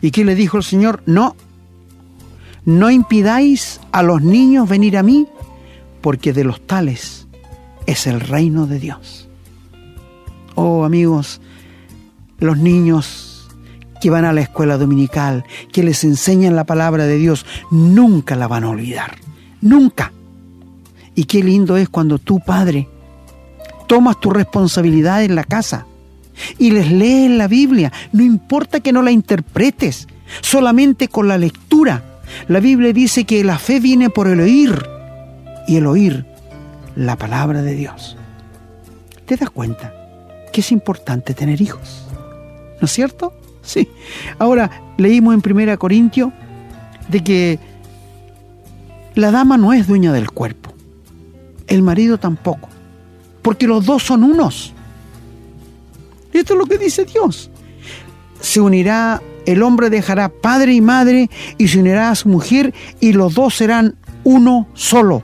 ¿Y 0.00 0.10
qué 0.10 0.24
le 0.24 0.34
dijo 0.34 0.56
el 0.56 0.64
Señor? 0.64 1.02
No, 1.06 1.36
no 2.64 2.90
impidáis 2.90 3.80
a 3.92 4.02
los 4.02 4.22
niños 4.22 4.68
venir 4.68 4.96
a 4.96 5.02
mí, 5.02 5.26
porque 6.00 6.32
de 6.32 6.44
los 6.44 6.64
tales 6.66 7.26
es 7.86 8.06
el 8.06 8.20
reino 8.20 8.66
de 8.66 8.78
Dios. 8.78 9.28
Oh 10.54 10.84
amigos, 10.84 11.40
los 12.38 12.58
niños 12.58 13.48
que 14.00 14.10
van 14.10 14.24
a 14.24 14.32
la 14.32 14.40
escuela 14.40 14.78
dominical, 14.78 15.44
que 15.72 15.82
les 15.82 16.04
enseñan 16.04 16.56
la 16.56 16.64
palabra 16.64 17.06
de 17.06 17.16
Dios, 17.16 17.46
nunca 17.70 18.36
la 18.36 18.48
van 18.48 18.64
a 18.64 18.70
olvidar. 18.70 19.16
Nunca. 19.60 20.12
Y 21.14 21.24
qué 21.24 21.42
lindo 21.42 21.76
es 21.76 21.88
cuando 21.88 22.18
tú, 22.18 22.40
padre, 22.40 22.88
tomas 23.86 24.18
tu 24.20 24.30
responsabilidad 24.30 25.22
en 25.22 25.34
la 25.34 25.44
casa 25.44 25.86
y 26.58 26.70
les 26.70 26.90
lees 26.90 27.30
la 27.30 27.48
Biblia. 27.48 27.92
No 28.12 28.22
importa 28.22 28.80
que 28.80 28.92
no 28.92 29.02
la 29.02 29.10
interpretes, 29.10 30.08
solamente 30.40 31.08
con 31.08 31.28
la 31.28 31.38
lectura. 31.38 32.02
La 32.48 32.60
Biblia 32.60 32.92
dice 32.92 33.24
que 33.24 33.44
la 33.44 33.58
fe 33.58 33.80
viene 33.80 34.10
por 34.10 34.28
el 34.28 34.40
oír 34.40 34.82
y 35.68 35.76
el 35.76 35.86
oír 35.86 36.24
la 36.96 37.16
palabra 37.16 37.62
de 37.62 37.74
Dios. 37.74 38.16
¿Te 39.26 39.36
das 39.36 39.50
cuenta 39.50 39.92
que 40.52 40.60
es 40.60 40.72
importante 40.72 41.34
tener 41.34 41.60
hijos? 41.60 42.06
¿No 42.80 42.86
es 42.86 42.92
cierto? 42.92 43.34
Sí. 43.62 43.88
Ahora, 44.38 44.70
leímos 44.96 45.34
en 45.34 45.42
1 45.44 45.78
Corintio 45.78 46.32
de 47.08 47.22
que 47.22 47.58
la 49.14 49.30
dama 49.30 49.56
no 49.56 49.72
es 49.72 49.86
dueña 49.86 50.12
del 50.12 50.30
cuerpo, 50.30 50.61
el 51.72 51.82
marido 51.82 52.18
tampoco, 52.18 52.68
porque 53.40 53.66
los 53.66 53.86
dos 53.86 54.02
son 54.02 54.24
unos. 54.24 54.74
Esto 56.32 56.52
es 56.52 56.58
lo 56.58 56.66
que 56.66 56.76
dice 56.76 57.06
Dios. 57.06 57.50
Se 58.40 58.60
unirá, 58.60 59.22
el 59.46 59.62
hombre 59.62 59.88
dejará 59.88 60.28
padre 60.28 60.74
y 60.74 60.82
madre 60.82 61.30
y 61.56 61.68
se 61.68 61.78
unirá 61.78 62.10
a 62.10 62.14
su 62.14 62.28
mujer 62.28 62.74
y 63.00 63.14
los 63.14 63.34
dos 63.34 63.54
serán 63.54 63.96
uno 64.22 64.68
solo. 64.74 65.22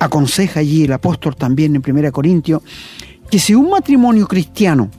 Aconseja 0.00 0.60
allí 0.60 0.84
el 0.84 0.92
apóstol 0.92 1.34
también 1.34 1.74
en 1.74 1.82
1 1.86 2.12
Corintio 2.12 2.62
que 3.30 3.38
si 3.38 3.54
un 3.54 3.70
matrimonio 3.70 4.28
cristiano 4.28 4.90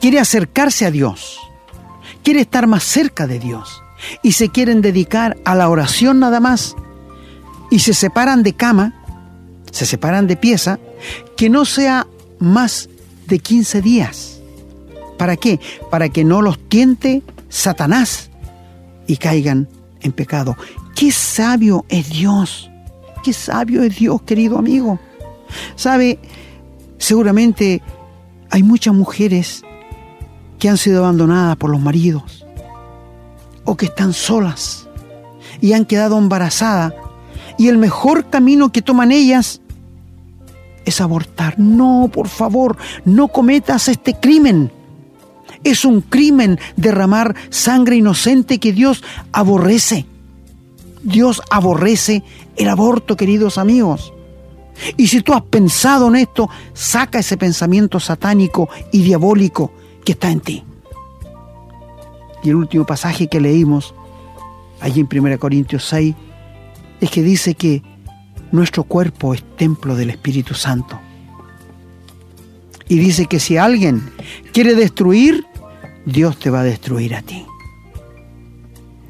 quiere 0.00 0.18
acercarse 0.18 0.86
a 0.86 0.90
Dios, 0.90 1.38
quiere 2.24 2.40
estar 2.40 2.66
más 2.66 2.82
cerca 2.82 3.26
de 3.26 3.38
Dios 3.38 3.82
y 4.22 4.32
se 4.32 4.48
quieren 4.48 4.80
dedicar 4.80 5.36
a 5.44 5.54
la 5.54 5.68
oración 5.68 6.18
nada 6.18 6.40
más 6.40 6.74
y 7.72 7.78
se 7.78 7.94
separan 7.94 8.42
de 8.42 8.52
cama, 8.52 8.92
se 9.70 9.86
separan 9.86 10.26
de 10.26 10.36
pieza, 10.36 10.78
que 11.38 11.48
no 11.48 11.64
sea 11.64 12.06
más 12.38 12.90
de 13.28 13.38
15 13.38 13.80
días. 13.80 14.42
¿Para 15.16 15.38
qué? 15.38 15.58
Para 15.90 16.10
que 16.10 16.22
no 16.22 16.42
los 16.42 16.58
tiente 16.68 17.22
Satanás 17.48 18.28
y 19.06 19.16
caigan 19.16 19.70
en 20.02 20.12
pecado. 20.12 20.54
Qué 20.94 21.12
sabio 21.12 21.86
es 21.88 22.10
Dios. 22.10 22.70
Qué 23.24 23.32
sabio 23.32 23.82
es 23.84 23.96
Dios, 23.96 24.20
querido 24.20 24.58
amigo. 24.58 25.00
Sabe, 25.74 26.18
seguramente 26.98 27.80
hay 28.50 28.62
muchas 28.62 28.92
mujeres 28.92 29.62
que 30.58 30.68
han 30.68 30.76
sido 30.76 31.04
abandonadas 31.04 31.56
por 31.56 31.70
los 31.70 31.80
maridos 31.80 32.44
o 33.64 33.78
que 33.78 33.86
están 33.86 34.12
solas 34.12 34.86
y 35.62 35.72
han 35.72 35.86
quedado 35.86 36.18
embarazadas 36.18 36.92
y 37.62 37.68
el 37.68 37.78
mejor 37.78 38.28
camino 38.28 38.72
que 38.72 38.82
toman 38.82 39.12
ellas 39.12 39.60
es 40.84 41.00
abortar. 41.00 41.60
No, 41.60 42.10
por 42.12 42.26
favor, 42.26 42.76
no 43.04 43.28
cometas 43.28 43.86
este 43.86 44.14
crimen. 44.14 44.72
Es 45.62 45.84
un 45.84 46.00
crimen 46.00 46.58
derramar 46.74 47.36
sangre 47.50 47.94
inocente 47.94 48.58
que 48.58 48.72
Dios 48.72 49.04
aborrece. 49.30 50.06
Dios 51.04 51.40
aborrece 51.52 52.24
el 52.56 52.68
aborto, 52.68 53.16
queridos 53.16 53.58
amigos. 53.58 54.12
Y 54.96 55.06
si 55.06 55.20
tú 55.20 55.32
has 55.32 55.42
pensado 55.42 56.08
en 56.08 56.16
esto, 56.16 56.50
saca 56.72 57.20
ese 57.20 57.36
pensamiento 57.36 58.00
satánico 58.00 58.70
y 58.90 59.04
diabólico 59.04 59.70
que 60.04 60.12
está 60.12 60.32
en 60.32 60.40
ti. 60.40 60.64
Y 62.42 62.48
el 62.48 62.56
último 62.56 62.84
pasaje 62.84 63.28
que 63.28 63.40
leímos, 63.40 63.94
allí 64.80 64.98
en 64.98 65.08
1 65.08 65.38
Corintios 65.38 65.84
6, 65.84 66.12
es 67.02 67.10
que 67.10 67.22
dice 67.22 67.54
que 67.54 67.82
nuestro 68.52 68.84
cuerpo 68.84 69.34
es 69.34 69.42
templo 69.56 69.96
del 69.96 70.10
Espíritu 70.10 70.54
Santo. 70.54 71.00
Y 72.88 72.96
dice 72.98 73.26
que 73.26 73.40
si 73.40 73.56
alguien 73.56 74.12
quiere 74.52 74.76
destruir, 74.76 75.44
Dios 76.06 76.38
te 76.38 76.48
va 76.48 76.60
a 76.60 76.64
destruir 76.64 77.16
a 77.16 77.22
ti. 77.22 77.44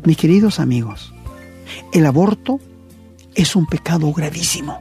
Mis 0.05 0.17
queridos 0.17 0.59
amigos, 0.59 1.13
el 1.93 2.07
aborto 2.07 2.61
es 3.35 3.55
un 3.57 3.67
pecado 3.67 4.11
gravísimo. 4.11 4.81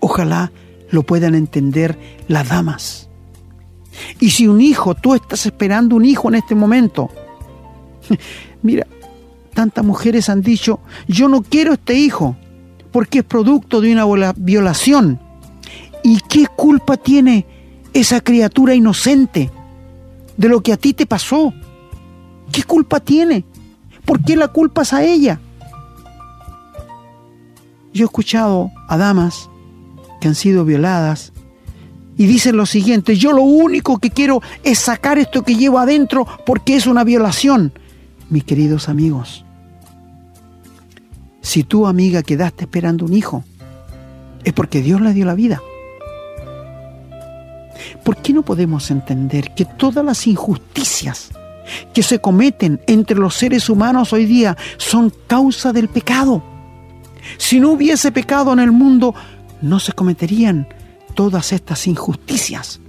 Ojalá 0.00 0.52
lo 0.90 1.02
puedan 1.02 1.34
entender 1.34 1.98
las 2.28 2.50
damas. 2.50 3.08
Y 4.20 4.30
si 4.30 4.48
un 4.48 4.60
hijo, 4.60 4.94
tú 4.94 5.14
estás 5.14 5.46
esperando 5.46 5.96
un 5.96 6.04
hijo 6.04 6.28
en 6.28 6.34
este 6.34 6.54
momento, 6.54 7.08
mira, 8.62 8.86
tantas 9.56 9.82
mujeres 9.82 10.28
han 10.28 10.42
dicho, 10.42 10.80
yo 11.08 11.28
no 11.28 11.42
quiero 11.42 11.72
este 11.72 11.94
hijo 11.94 12.36
porque 12.92 13.20
es 13.20 13.24
producto 13.24 13.80
de 13.80 13.90
una 13.90 14.34
violación. 14.36 15.18
¿Y 16.04 16.20
qué 16.28 16.46
culpa 16.46 16.98
tiene 16.98 17.46
esa 17.94 18.20
criatura 18.20 18.74
inocente 18.74 19.50
de 20.36 20.48
lo 20.50 20.62
que 20.62 20.74
a 20.74 20.76
ti 20.76 20.92
te 20.92 21.06
pasó? 21.06 21.54
¿Qué 22.52 22.62
culpa 22.64 23.00
tiene? 23.00 23.44
¿Por 24.04 24.22
qué 24.22 24.36
la 24.36 24.48
culpas 24.48 24.92
a 24.92 25.02
ella? 25.02 25.40
Yo 27.94 28.04
he 28.04 28.08
escuchado 28.08 28.70
a 28.88 28.98
damas 28.98 29.48
que 30.20 30.28
han 30.28 30.34
sido 30.34 30.66
violadas 30.66 31.32
y 32.18 32.26
dicen 32.26 32.58
lo 32.58 32.66
siguiente, 32.66 33.16
yo 33.16 33.32
lo 33.32 33.42
único 33.42 33.98
que 33.98 34.10
quiero 34.10 34.42
es 34.62 34.80
sacar 34.80 35.18
esto 35.18 35.44
que 35.44 35.56
llevo 35.56 35.78
adentro 35.78 36.26
porque 36.44 36.76
es 36.76 36.86
una 36.86 37.04
violación. 37.04 37.72
Mis 38.28 38.44
queridos 38.44 38.90
amigos, 38.90 39.45
si 41.46 41.62
tu 41.62 41.86
amiga 41.86 42.24
quedaste 42.24 42.64
esperando 42.64 43.04
un 43.04 43.12
hijo, 43.12 43.44
es 44.42 44.52
porque 44.52 44.82
Dios 44.82 45.00
le 45.00 45.12
dio 45.12 45.24
la 45.24 45.36
vida. 45.36 45.62
¿Por 48.02 48.16
qué 48.16 48.32
no 48.32 48.42
podemos 48.42 48.90
entender 48.90 49.54
que 49.54 49.64
todas 49.64 50.04
las 50.04 50.26
injusticias 50.26 51.30
que 51.94 52.02
se 52.02 52.18
cometen 52.18 52.80
entre 52.88 53.16
los 53.16 53.36
seres 53.36 53.70
humanos 53.70 54.12
hoy 54.12 54.26
día 54.26 54.56
son 54.76 55.12
causa 55.28 55.72
del 55.72 55.86
pecado? 55.86 56.42
Si 57.38 57.60
no 57.60 57.70
hubiese 57.70 58.10
pecado 58.10 58.52
en 58.52 58.58
el 58.58 58.72
mundo, 58.72 59.14
no 59.62 59.78
se 59.78 59.92
cometerían 59.92 60.66
todas 61.14 61.52
estas 61.52 61.86
injusticias 61.86 62.80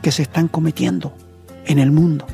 que 0.00 0.12
se 0.12 0.22
están 0.22 0.48
cometiendo 0.48 1.12
en 1.66 1.78
el 1.78 1.90
mundo. 1.90 2.26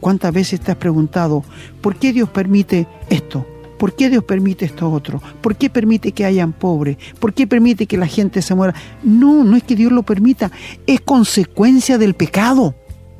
¿Cuántas 0.00 0.32
veces 0.32 0.58
te 0.58 0.72
has 0.72 0.78
preguntado 0.78 1.44
por 1.82 1.96
qué 1.96 2.14
Dios 2.14 2.30
permite 2.30 2.86
esto? 3.10 3.46
¿Por 3.78 3.94
qué 3.94 4.10
Dios 4.10 4.24
permite 4.24 4.64
esto 4.64 4.90
otro? 4.90 5.22
¿Por 5.40 5.56
qué 5.56 5.70
permite 5.70 6.12
que 6.12 6.24
hayan 6.24 6.52
pobres? 6.52 6.96
¿Por 7.20 7.32
qué 7.32 7.46
permite 7.46 7.86
que 7.86 7.96
la 7.96 8.08
gente 8.08 8.42
se 8.42 8.54
muera? 8.54 8.74
No, 9.04 9.44
no 9.44 9.56
es 9.56 9.62
que 9.62 9.76
Dios 9.76 9.92
lo 9.92 10.02
permita, 10.02 10.50
es 10.86 11.00
consecuencia 11.00 11.96
del 11.96 12.14
pecado, 12.14 12.74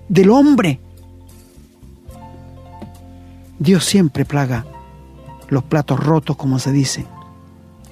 del 0.08 0.30
hombre. 0.30 0.80
Dios 3.58 3.84
siempre 3.84 4.24
plaga 4.24 4.66
los 5.48 5.62
platos 5.64 6.00
rotos, 6.00 6.36
como 6.36 6.58
se 6.58 6.72
dice. 6.72 7.06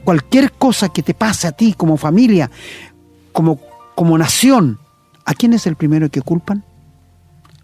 Cualquier 0.04 0.52
cosa 0.52 0.88
que 0.88 1.02
te 1.02 1.14
pase 1.14 1.46
a 1.46 1.52
ti 1.52 1.72
como 1.72 1.96
familia, 1.96 2.50
como, 3.32 3.60
como 3.94 4.18
nación, 4.18 4.78
¿a 5.24 5.34
quién 5.34 5.52
es 5.52 5.66
el 5.66 5.76
primero 5.76 6.10
que 6.10 6.22
culpan? 6.22 6.64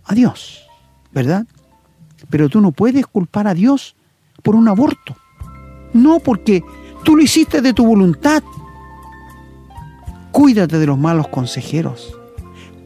A 0.04 0.14
Dios, 0.14 0.62
¿verdad? 1.12 1.46
Pero 2.30 2.48
tú 2.48 2.60
no 2.60 2.72
puedes 2.72 3.06
culpar 3.06 3.48
a 3.48 3.54
Dios 3.54 3.96
por 4.42 4.56
un 4.56 4.68
aborto. 4.68 5.16
No 5.92 6.18
porque 6.20 6.62
tú 7.04 7.16
lo 7.16 7.22
hiciste 7.22 7.60
de 7.60 7.72
tu 7.72 7.86
voluntad. 7.86 8.42
Cuídate 10.30 10.78
de 10.78 10.86
los 10.86 10.98
malos 10.98 11.28
consejeros. 11.28 12.18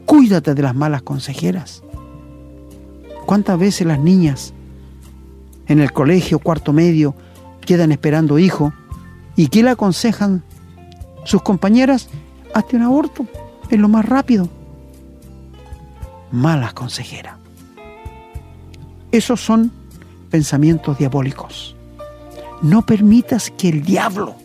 Cuídate 0.05 0.53
de 0.53 0.61
las 0.61 0.75
malas 0.75 1.01
consejeras. 1.01 1.83
¿Cuántas 3.25 3.59
veces 3.59 3.85
las 3.85 3.99
niñas 3.99 4.53
en 5.67 5.79
el 5.79 5.91
colegio 5.91 6.39
cuarto 6.39 6.71
medio 6.71 7.13
quedan 7.61 7.91
esperando 7.91 8.39
hijo 8.39 8.71
y 9.35 9.47
qué 9.47 9.63
le 9.63 9.71
aconsejan 9.71 10.43
sus 11.25 11.41
compañeras? 11.41 12.09
Hazte 12.53 12.77
un 12.77 12.83
aborto, 12.83 13.25
es 13.69 13.79
lo 13.79 13.89
más 13.89 14.05
rápido. 14.05 14.47
Malas 16.31 16.73
consejeras. 16.73 17.37
Esos 19.11 19.41
son 19.41 19.71
pensamientos 20.29 20.97
diabólicos. 20.97 21.75
No 22.61 22.85
permitas 22.85 23.51
que 23.51 23.69
el 23.69 23.83
diablo 23.83 24.35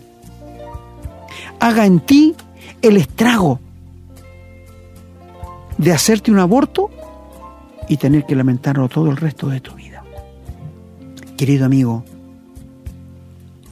haga 1.60 1.86
en 1.86 2.00
ti 2.00 2.34
el 2.82 2.96
estrago 2.96 3.60
de 5.78 5.92
hacerte 5.92 6.30
un 6.30 6.38
aborto 6.38 6.90
y 7.88 7.96
tener 7.96 8.26
que 8.26 8.36
lamentarlo 8.36 8.88
todo 8.88 9.10
el 9.10 9.16
resto 9.16 9.48
de 9.48 9.60
tu 9.60 9.74
vida. 9.74 10.02
Querido 11.36 11.66
amigo, 11.66 12.04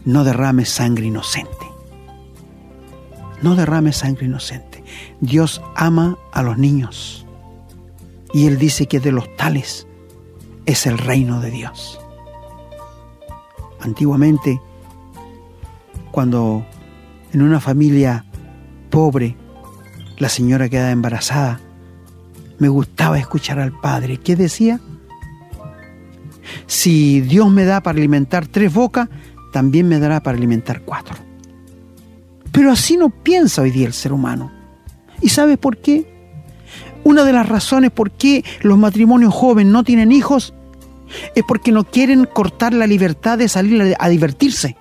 no 0.04 0.24
derrames 0.24 0.68
sangre 0.68 1.06
inocente. 1.06 1.50
No 3.42 3.54
derrames 3.54 3.98
sangre 3.98 4.26
inocente. 4.26 4.82
Dios 5.20 5.62
ama 5.76 6.18
a 6.32 6.42
los 6.42 6.58
niños. 6.58 7.26
Y 8.32 8.46
Él 8.46 8.58
dice 8.58 8.86
que 8.86 9.00
de 9.00 9.12
los 9.12 9.34
tales 9.36 9.86
es 10.66 10.86
el 10.86 10.98
reino 10.98 11.40
de 11.40 11.50
Dios. 11.50 11.99
Antiguamente, 13.80 14.60
cuando 16.10 16.66
en 17.32 17.42
una 17.42 17.60
familia 17.60 18.24
pobre, 18.90 19.36
la 20.18 20.28
señora 20.28 20.68
quedaba 20.68 20.90
embarazada, 20.90 21.60
me 22.58 22.68
gustaba 22.68 23.18
escuchar 23.18 23.58
al 23.58 23.72
padre. 23.72 24.18
¿Qué 24.18 24.36
decía? 24.36 24.80
Si 26.66 27.20
Dios 27.20 27.50
me 27.50 27.64
da 27.64 27.82
para 27.82 27.98
alimentar 27.98 28.46
tres 28.46 28.72
bocas, 28.72 29.08
también 29.52 29.88
me 29.88 29.98
dará 29.98 30.22
para 30.22 30.36
alimentar 30.36 30.82
cuatro. 30.82 31.16
Pero 32.52 32.70
así 32.70 32.96
no 32.96 33.10
piensa 33.10 33.62
hoy 33.62 33.70
día 33.70 33.86
el 33.86 33.92
ser 33.92 34.12
humano. 34.12 34.50
¿Y 35.22 35.30
sabe 35.30 35.56
por 35.56 35.78
qué? 35.78 36.06
Una 37.02 37.24
de 37.24 37.32
las 37.32 37.48
razones 37.48 37.90
por 37.90 38.10
qué 38.10 38.44
los 38.60 38.76
matrimonios 38.76 39.32
jóvenes 39.34 39.72
no 39.72 39.84
tienen 39.84 40.12
hijos 40.12 40.52
es 41.34 41.44
porque 41.44 41.72
no 41.72 41.84
quieren 41.84 42.24
cortar 42.24 42.72
la 42.72 42.86
libertad 42.86 43.38
de 43.38 43.48
salir 43.48 43.96
a 43.98 44.08
divertirse. 44.08 44.76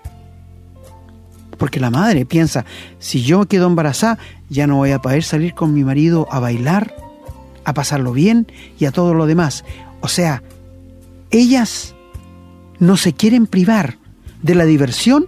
Porque 1.58 1.80
la 1.80 1.90
madre 1.90 2.26
piensa, 2.26 2.66
si 3.00 3.22
yo 3.22 3.46
quedo 3.46 3.68
embarazada, 3.68 4.18
ya 4.50 4.66
no 4.66 4.78
voy 4.78 4.92
a 4.92 5.00
poder 5.00 5.24
salir 5.24 5.54
con 5.54 5.74
mi 5.74 5.84
marido 5.84 6.28
a 6.32 6.40
bailar, 6.40 6.96
a 7.66 7.74
pasarlo 7.74 8.14
bien 8.14 8.48
y 8.80 8.86
a 8.86 8.92
todo 8.92 9.14
lo 9.14 9.26
demás. 9.26 9.66
O 10.02 10.08
sea, 10.08 10.42
ellas 11.32 11.96
no 12.80 12.96
se 12.98 13.14
quieren 13.14 13.46
privar 13.46 13.98
de 14.42 14.56
la 14.56 14.66
diversión 14.66 15.28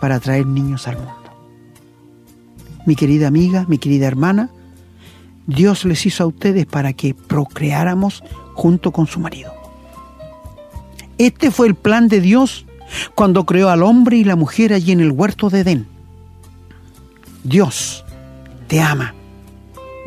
para 0.00 0.20
traer 0.20 0.46
niños 0.46 0.86
al 0.88 0.96
mundo. 0.96 1.14
Mi 2.84 2.94
querida 2.94 3.26
amiga, 3.26 3.64
mi 3.66 3.78
querida 3.78 4.06
hermana, 4.06 4.50
Dios 5.46 5.84
les 5.84 6.04
hizo 6.06 6.24
a 6.24 6.26
ustedes 6.26 6.66
para 6.66 6.92
que 6.92 7.14
procreáramos 7.14 8.22
junto 8.54 8.92
con 8.92 9.06
su 9.06 9.20
marido. 9.20 9.55
Este 11.18 11.50
fue 11.50 11.66
el 11.66 11.74
plan 11.74 12.08
de 12.08 12.20
Dios 12.20 12.66
cuando 13.14 13.46
creó 13.46 13.70
al 13.70 13.82
hombre 13.82 14.18
y 14.18 14.24
la 14.24 14.36
mujer 14.36 14.72
allí 14.72 14.92
en 14.92 15.00
el 15.00 15.12
huerto 15.12 15.48
de 15.48 15.60
Edén. 15.60 15.88
Dios 17.42 18.04
te 18.66 18.80
ama. 18.80 19.14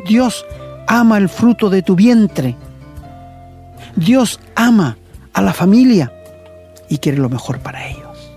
Dios 0.06 0.44
ama 0.86 1.18
el 1.18 1.28
fruto 1.28 1.68
de 1.68 1.82
tu 1.82 1.96
vientre. 1.96 2.56
Dios 3.96 4.40
ama 4.54 4.98
a 5.32 5.42
la 5.42 5.52
familia 5.52 6.12
y 6.88 6.98
quiere 6.98 7.18
lo 7.18 7.28
mejor 7.28 7.58
para 7.58 7.88
ellos. 7.88 8.30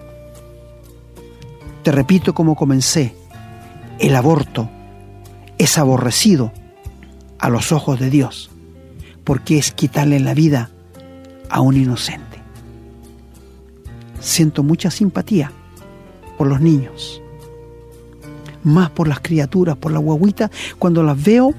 Te 1.83 1.91
repito 1.91 2.33
como 2.33 2.55
comencé, 2.55 3.15
el 3.99 4.15
aborto 4.15 4.69
es 5.57 5.77
aborrecido 5.77 6.51
a 7.39 7.49
los 7.49 7.71
ojos 7.71 7.99
de 7.99 8.09
Dios 8.09 8.49
porque 9.23 9.57
es 9.57 9.71
quitarle 9.71 10.19
la 10.19 10.33
vida 10.33 10.71
a 11.49 11.61
un 11.61 11.77
inocente 11.77 12.32
siento 14.23 14.63
mucha 14.63 14.89
simpatía 14.89 15.51
por 16.37 16.47
los 16.47 16.61
niños, 16.61 17.21
más 18.63 18.89
por 18.89 19.07
las 19.07 19.19
criaturas, 19.19 19.77
por 19.77 19.91
la 19.91 19.99
guaguita, 19.99 20.49
cuando 20.79 21.03
las 21.03 21.21
veo, 21.21 21.53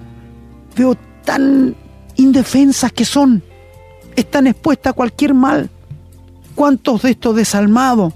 veo 0.75 0.97
tan 1.25 1.77
indefensas 2.17 2.91
que 2.93 3.05
son, 3.05 3.43
están 4.17 4.47
expuestas 4.47 4.93
a 4.93 4.95
cualquier 4.95 5.35
mal. 5.35 5.71
¿Cuántos 6.55 7.03
de 7.03 7.11
estos 7.11 7.37
desalmados 7.37 8.15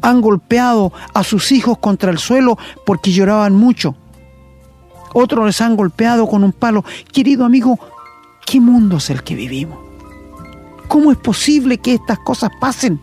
han 0.00 0.20
golpeado 0.20 0.92
a 1.14 1.24
sus 1.24 1.52
hijos 1.52 1.78
contra 1.78 2.10
el 2.10 2.18
suelo 2.18 2.56
porque 2.84 3.12
lloraban 3.12 3.54
mucho? 3.54 3.94
Otros 5.12 5.46
les 5.46 5.60
han 5.60 5.76
golpeado 5.76 6.26
con 6.28 6.44
un 6.44 6.52
palo. 6.52 6.84
Querido 7.12 7.44
amigo, 7.44 7.78
¿qué 8.44 8.60
mundo 8.60 8.98
es 8.98 9.10
el 9.10 9.22
que 9.22 9.34
vivimos? 9.34 9.78
¿Cómo 10.88 11.10
es 11.10 11.18
posible 11.18 11.78
que 11.78 11.94
estas 11.94 12.20
cosas 12.20 12.50
pasen? 12.60 13.00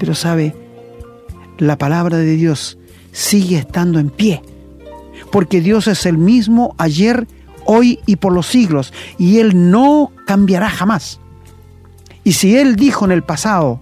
Pero 0.00 0.14
sabe, 0.14 0.54
la 1.58 1.76
palabra 1.76 2.16
de 2.16 2.34
Dios 2.34 2.78
sigue 3.12 3.58
estando 3.58 3.98
en 3.98 4.08
pie, 4.08 4.42
porque 5.30 5.60
Dios 5.60 5.86
es 5.88 6.06
el 6.06 6.16
mismo 6.16 6.74
ayer, 6.78 7.28
hoy 7.66 8.00
y 8.06 8.16
por 8.16 8.32
los 8.32 8.46
siglos, 8.46 8.94
y 9.18 9.40
Él 9.40 9.70
no 9.70 10.10
cambiará 10.26 10.70
jamás. 10.70 11.20
Y 12.24 12.32
si 12.32 12.56
Él 12.56 12.76
dijo 12.76 13.04
en 13.04 13.12
el 13.12 13.22
pasado 13.22 13.78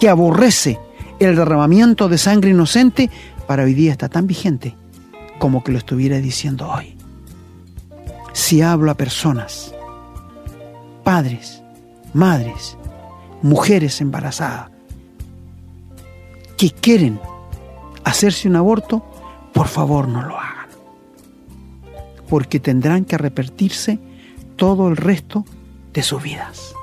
que 0.00 0.08
aborrece 0.08 0.80
el 1.18 1.36
derramamiento 1.36 2.08
de 2.08 2.16
sangre 2.16 2.50
inocente, 2.50 3.10
para 3.46 3.64
hoy 3.64 3.74
día 3.74 3.92
está 3.92 4.08
tan 4.08 4.26
vigente 4.26 4.74
como 5.38 5.62
que 5.62 5.72
lo 5.72 5.78
estuviera 5.78 6.20
diciendo 6.20 6.70
hoy. 6.70 6.96
Si 8.32 8.62
hablo 8.62 8.90
a 8.90 8.94
personas, 8.94 9.74
padres, 11.04 11.62
madres, 12.14 12.78
mujeres 13.42 14.00
embarazadas, 14.00 14.70
que 16.60 16.70
quieren 16.72 17.18
hacerse 18.04 18.46
un 18.46 18.54
aborto, 18.54 19.02
por 19.54 19.66
favor 19.66 20.06
no 20.06 20.20
lo 20.20 20.38
hagan. 20.38 20.68
Porque 22.28 22.60
tendrán 22.60 23.06
que 23.06 23.14
arrepentirse 23.14 23.98
todo 24.56 24.88
el 24.88 24.98
resto 24.98 25.46
de 25.94 26.02
sus 26.02 26.22
vidas. 26.22 26.74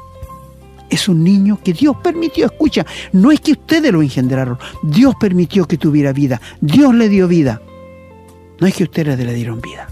Es 0.90 1.08
un 1.08 1.24
niño 1.24 1.60
que 1.64 1.74
Dios 1.74 1.96
permitió, 1.98 2.48
escucha, 2.48 2.88
no 3.12 3.32
es 3.32 3.40
que 3.40 3.52
ustedes 3.52 3.94
lo 3.94 4.02
engendraron, 4.02 4.58
Dios 4.82 5.14
permitió 5.20 5.68
que 5.68 5.78
tuviera 5.78 6.12
vida, 6.12 6.42
Dios 6.60 6.96
le 6.96 7.08
dio 7.08 7.28
vida. 7.28 7.62
No 8.60 8.66
es 8.66 8.74
que 8.74 8.86
ustedes 8.86 9.20
le 9.20 9.34
dieron 9.36 9.62
vida, 9.62 9.88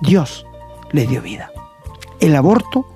Dios 0.00 0.46
le 0.92 1.08
dio 1.08 1.20
vida. 1.20 1.50
El 2.20 2.36
aborto 2.36 2.86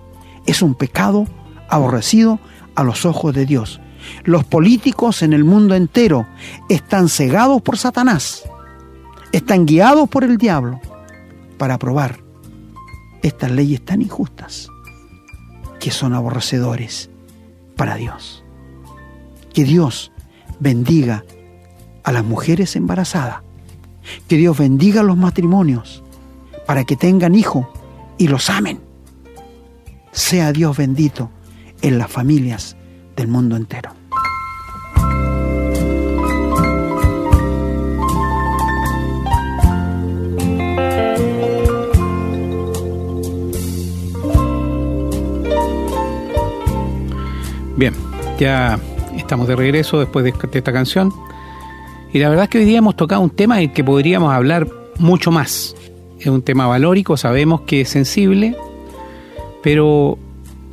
es 0.47 0.63
un 0.63 0.77
pecado 0.77 1.27
aborrecido 1.69 2.39
a 2.77 2.85
los 2.85 3.07
ojos 3.07 3.35
de 3.35 3.45
Dios 3.45 3.81
los 4.25 4.45
políticos 4.45 5.23
en 5.23 5.33
el 5.33 5.45
mundo 5.45 5.75
entero 5.75 6.27
están 6.69 7.09
cegados 7.09 7.63
por 7.63 7.79
Satanás, 7.79 8.45
están 9.33 9.67
guiados 9.67 10.09
por 10.09 10.25
el 10.25 10.37
diablo 10.37 10.81
para 11.59 11.75
aprobar 11.75 12.21
estas 13.23 13.51
leyes 13.51 13.85
tan 13.85 14.03
injustas 14.03 14.69
que 15.81 15.91
son 15.91 16.15
aborrecedores 16.15 17.11
para 17.77 17.97
Dios. 17.97 18.45
Que 19.53 19.65
Dios 19.65 20.13
bendiga 20.61 21.25
a 22.05 22.13
las 22.13 22.25
mujeres 22.25 22.77
embarazadas, 22.77 23.43
que 24.29 24.37
Dios 24.37 24.57
bendiga 24.57 25.01
a 25.01 25.05
los 25.05 25.17
matrimonios 25.17 26.03
para 26.67 26.85
que 26.85 26.97
tengan 26.97 27.35
hijos 27.35 27.67
y 28.19 28.29
los 28.29 28.51
amen. 28.51 28.81
Sea 30.13 30.53
Dios 30.53 30.77
bendito 30.77 31.31
en 31.83 31.99
las 31.99 32.11
familias 32.11 32.77
del 33.17 33.29
mundo 33.29 33.57
entero. 33.57 33.98
Ya 48.39 48.79
estamos 49.17 49.49
de 49.49 49.57
regreso 49.57 49.99
después 49.99 50.25
de 50.25 50.33
esta 50.59 50.73
canción. 50.73 51.13
Y 52.13 52.19
la 52.19 52.29
verdad 52.29 52.45
es 52.45 52.51
que 52.51 52.59
hoy 52.59 52.65
día 52.65 52.79
hemos 52.79 52.97
tocado 52.97 53.21
un 53.21 53.31
tema 53.31 53.59
del 53.59 53.73
que 53.73 53.85
podríamos 53.85 54.33
hablar 54.33 54.67
mucho 54.99 55.31
más. 55.31 55.77
Es 56.19 56.27
un 56.27 56.43
tema 56.43 56.67
valórico, 56.67 57.17
sabemos 57.17 57.63
que 57.63 57.83
es 57.83 57.91
sensible, 57.91 58.57
pero 59.63 60.19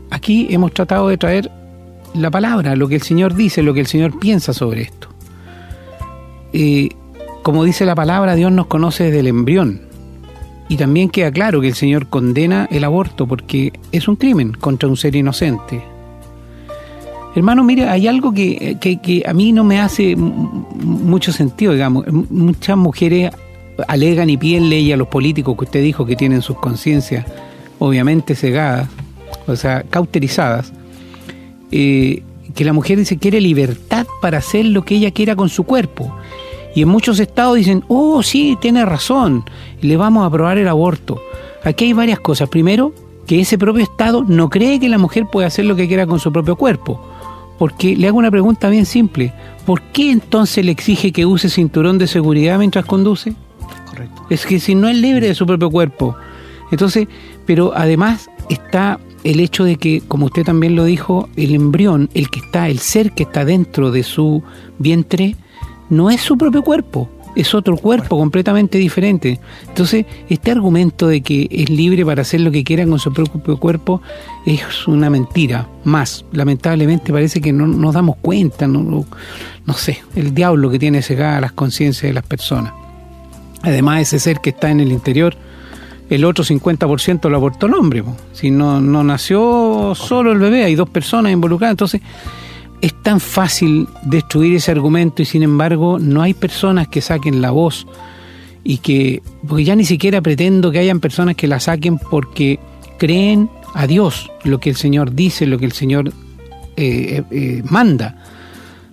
aquí 0.10 0.48
hemos 0.50 0.74
tratado 0.74 1.10
de 1.10 1.18
traer 1.18 1.52
la 2.14 2.32
palabra, 2.32 2.76
lo 2.76 2.88
que 2.88 2.96
el 2.96 3.02
Señor 3.02 3.36
dice, 3.36 3.62
lo 3.62 3.74
que 3.74 3.82
el 3.82 3.88
Señor 3.88 4.18
piensa 4.18 4.54
sobre 4.54 4.84
esto. 4.84 5.10
Y 6.54 6.92
como 7.44 7.64
dice 7.64 7.86
la 7.86 7.96
palabra, 7.96 8.36
Dios 8.36 8.52
nos 8.52 8.68
conoce 8.68 9.06
desde 9.06 9.20
el 9.20 9.28
embrión. 9.28 9.82
Y 10.68 10.78
también 10.78 11.10
queda 11.10 11.32
claro 11.32 11.62
que 11.62 11.68
el 11.68 11.76
Señor 11.76 12.08
condena 12.08 12.68
el 12.72 12.84
aborto 12.86 13.28
porque 13.28 13.74
es 13.92 14.08
un 14.08 14.16
crimen 14.16 14.54
contra 14.54 14.90
un 14.90 14.98
ser 14.98 15.16
inocente, 15.16 15.84
Hermano, 17.36 17.64
mire, 17.64 17.90
hay 17.90 18.08
algo 18.08 18.34
que, 18.34 19.24
a 19.28 19.34
mí 19.34 19.52
no 19.52 19.64
me 19.66 19.82
hace 19.82 20.16
mucho 20.16 21.34
sentido, 21.34 21.74
digamos. 21.74 22.08
Muchas 22.08 22.78
mujeres 22.78 23.32
alegan 23.90 24.30
y 24.30 24.38
piden 24.38 24.70
ley 24.70 24.92
a 24.94 24.98
los 24.98 25.10
políticos 25.10 25.58
que 25.58 25.66
usted 25.66 25.82
dijo 25.84 26.06
que 26.06 26.16
tienen 26.16 26.42
sus 26.42 26.58
conciencias 26.58 27.26
obviamente 27.78 28.36
cegadas, 28.36 28.88
o 29.48 29.56
sea, 29.58 29.84
cauterizadas, 29.84 30.72
eh, 31.72 32.24
que 32.54 32.64
la 32.64 32.72
mujer 32.72 32.98
dice 32.98 33.18
quiere 33.18 33.42
libertad 33.42 34.08
para 34.22 34.38
hacer 34.38 34.66
lo 34.66 34.84
que 34.84 34.96
ella 34.96 35.12
quiera 35.12 35.36
con 35.36 35.50
su 35.50 35.66
cuerpo. 35.66 36.16
Y 36.74 36.82
en 36.82 36.90
muchos 36.90 37.20
estados 37.20 37.58
dicen, 37.58 37.84
oh, 37.88 38.24
sí, 38.24 38.58
tiene 38.62 38.86
razón, 38.86 39.44
le 39.82 39.98
vamos 39.98 40.24
a 40.24 40.28
aprobar 40.28 40.58
el 40.58 40.68
aborto. 40.68 41.22
Aquí 41.64 41.86
hay 41.86 41.94
varias 41.94 42.20
cosas. 42.20 42.50
Primero, 42.50 42.94
que 43.28 43.42
ese 43.42 43.58
propio 43.58 43.84
estado 43.84 44.24
no 44.28 44.50
cree 44.50 44.80
que 44.80 44.90
la 44.90 44.98
mujer 44.98 45.26
puede 45.32 45.48
hacer 45.48 45.66
lo 45.66 45.76
que 45.76 45.88
quiera 45.88 46.06
con 46.06 46.20
su 46.20 46.32
propio 46.32 46.56
cuerpo. 46.56 47.02
Porque 47.58 47.96
le 47.96 48.08
hago 48.08 48.18
una 48.18 48.32
pregunta 48.32 48.70
bien 48.70 48.86
simple. 48.86 49.34
¿Por 49.66 49.82
qué 49.82 50.12
entonces 50.12 50.64
le 50.66 50.72
exige 50.72 51.12
que 51.12 51.26
use 51.26 51.50
cinturón 51.50 51.98
de 51.98 52.08
seguridad 52.08 52.60
mientras 52.60 52.86
conduce? 52.86 53.34
Correcto. 53.90 54.26
Es 54.30 54.46
que 54.46 54.60
si 54.60 54.76
no 54.76 54.88
es 54.88 54.98
libre 54.98 55.28
de 55.28 55.36
su 55.36 55.46
propio 55.46 55.70
cuerpo. 55.70 56.16
Entonces, 56.72 57.08
pero 57.46 57.74
además 57.76 58.30
está 58.50 59.00
el 59.24 59.40
hecho 59.40 59.64
de 59.64 59.78
que, 59.78 60.02
como 60.08 60.28
usted 60.28 60.44
también 60.44 60.76
lo 60.76 60.86
dijo, 60.86 61.30
el 61.36 61.56
embrión, 61.56 62.10
el 62.14 62.30
que 62.30 62.40
está, 62.40 62.70
el 62.70 62.80
ser 62.80 63.14
que 63.14 63.24
está 63.24 63.44
dentro 63.44 63.92
de 63.92 64.04
su 64.04 64.44
vientre, 64.78 65.36
no 65.90 66.10
es 66.12 66.22
su 66.22 66.38
propio 66.38 66.62
cuerpo. 66.62 67.10
Es 67.36 67.54
otro 67.54 67.78
cuerpo 67.78 68.18
completamente 68.18 68.78
diferente. 68.78 69.40
Entonces, 69.68 70.06
este 70.30 70.52
argumento 70.52 71.08
de 71.08 71.22
que 71.22 71.48
es 71.52 71.70
libre 71.70 72.06
para 72.06 72.22
hacer 72.22 72.42
lo 72.42 72.52
que 72.52 72.64
quiera 72.64 72.86
con 72.86 73.00
su 73.00 73.14
propio 73.14 73.58
cuerpo 73.58 74.02
es 74.46 74.88
una 74.88 75.10
mentira. 75.10 75.68
Más, 75.84 76.26
lamentablemente 76.32 77.12
parece 77.12 77.42
que 77.42 77.52
no 77.52 77.68
nos 77.68 77.94
damos 77.94 78.16
cuenta, 78.18 78.68
no, 78.68 79.06
no, 79.66 79.74
sé, 79.74 80.02
el 80.16 80.34
diablo 80.34 80.72
que 80.72 80.80
tiene 80.80 81.02
cegada 81.02 81.42
las 81.42 81.52
conciencias 81.52 82.10
de 82.10 82.14
las 82.14 82.26
personas. 82.26 82.74
Además, 83.62 84.02
ese 84.02 84.20
ser 84.20 84.40
que 84.40 84.52
está 84.52 84.70
en 84.70 84.80
el 84.80 84.92
interior, 84.92 85.36
el 86.10 86.24
otro 86.24 86.44
50% 86.44 87.30
lo 87.30 87.38
aportó 87.38 87.66
el 87.66 87.74
hombre. 87.74 88.04
Si 88.32 88.52
no, 88.52 88.80
no 88.80 89.04
nació 89.04 89.94
solo 89.96 90.32
el 90.32 90.40
bebé, 90.40 90.64
hay 90.64 90.76
dos 90.76 90.90
personas 90.90 91.32
involucradas. 91.32 91.74
Entonces, 91.74 92.02
es 92.82 92.94
tan 93.02 93.20
fácil 93.20 93.88
destruir 94.04 94.56
ese 94.56 94.72
argumento 94.72 95.22
y 95.22 95.26
sin 95.26 95.44
embargo 95.44 96.00
no 96.00 96.22
hay 96.22 96.34
personas 96.34 96.88
que 96.88 97.02
saquen 97.02 97.42
la 97.42 97.52
voz 97.52 97.88
y 98.64 98.80
que, 98.80 99.22
porque 99.48 99.64
ya 99.64 99.76
ni 99.76 99.86
siquiera 99.86 100.22
pretendo 100.22 100.72
que 100.72 100.80
hayan 100.80 101.00
personas 101.00 101.36
que 101.36 101.48
la 101.48 101.60
saquen 101.60 101.98
porque 101.98 102.60
creen 102.98 103.50
a 103.74 103.88
Dios, 103.88 104.32
lo 104.44 104.60
que 104.60 104.72
el 104.72 104.76
Señor 104.76 105.14
dice, 105.14 105.46
lo 105.46 105.60
que 105.60 105.66
el 105.66 105.72
Señor 105.72 106.12
eh, 106.76 107.24
eh, 107.30 107.64
manda, 107.70 108.16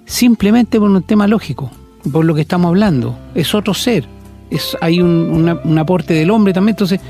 simplemente 0.05 0.79
por 0.79 0.91
un 0.91 1.03
tema 1.03 1.27
lógico, 1.27 1.71
por 2.13 2.25
lo 2.25 2.35
que 2.35 2.43
estamos 2.43 2.69
hablando, 2.69 3.19
es 3.35 3.55
otro 3.55 3.73
ser, 3.73 4.07
es, 4.51 4.77
hay 4.81 5.01
un, 5.01 5.59
un 5.65 5.79
aporte 5.79 6.13
del 6.13 6.31
hombre 6.31 6.53
también, 6.53 6.75
entonces, 6.75 7.01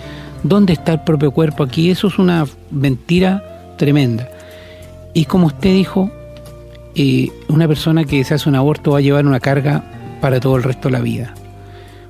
¿dónde 0.42 0.74
está 0.74 0.92
el 0.92 1.00
propio 1.00 1.32
cuerpo 1.32 1.64
aquí? 1.64 1.90
Eso 1.90 2.06
es 2.06 2.18
una 2.18 2.46
mentira 2.70 3.74
tremenda. 3.76 4.28
Y 5.14 5.24
como 5.24 5.48
usted 5.48 5.72
dijo, 5.74 6.10
una 7.48 7.68
persona 7.68 8.04
que 8.04 8.22
se 8.24 8.34
hace 8.34 8.48
un 8.48 8.54
aborto 8.54 8.92
va 8.92 8.98
a 8.98 9.00
llevar 9.00 9.26
una 9.26 9.40
carga 9.40 9.84
para 10.20 10.40
todo 10.40 10.56
el 10.56 10.62
resto 10.62 10.88
de 10.88 10.92
la 10.92 11.00
vida. 11.00 11.34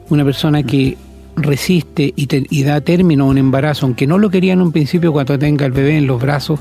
Una 0.09 0.25
persona 0.25 0.63
que 0.63 0.97
resiste 1.37 2.13
y, 2.15 2.63
da 2.63 2.81
término 2.81 3.25
a 3.25 3.29
un 3.29 3.39
embarazo, 3.39 3.87
aunque 3.87 4.07
no 4.07 4.19
lo 4.19 4.31
quería 4.31 4.53
en 4.53 4.61
un 4.61 4.73
principio 4.73 5.13
cuando 5.13 5.39
tenga 5.39 5.65
el 5.67 5.73
bebé 5.73 5.97
en 5.97 6.07
los 6.07 6.21
brazos, 6.21 6.61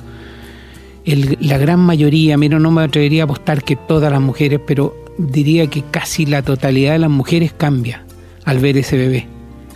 la 1.06 1.58
gran 1.58 1.80
mayoría, 1.80 2.38
mira, 2.38 2.60
no 2.60 2.72
me 2.72 2.84
atrevería 2.84 3.24
a 3.24 3.26
apostar 3.26 3.64
que 3.64 3.76
todas 3.76 4.12
las 4.12 4.22
mujeres, 4.22 4.62
pero 4.66 4.96
diría 5.18 5.68
que 5.68 5.84
casi 5.90 6.26
la 6.26 6.44
totalidad 6.44 6.94
de 6.94 7.00
las 7.00 7.10
mujeres 7.10 7.54
cambia 7.54 8.06
al 8.46 8.60
ver 8.60 8.78
ese 8.78 8.98
bebé 8.98 9.28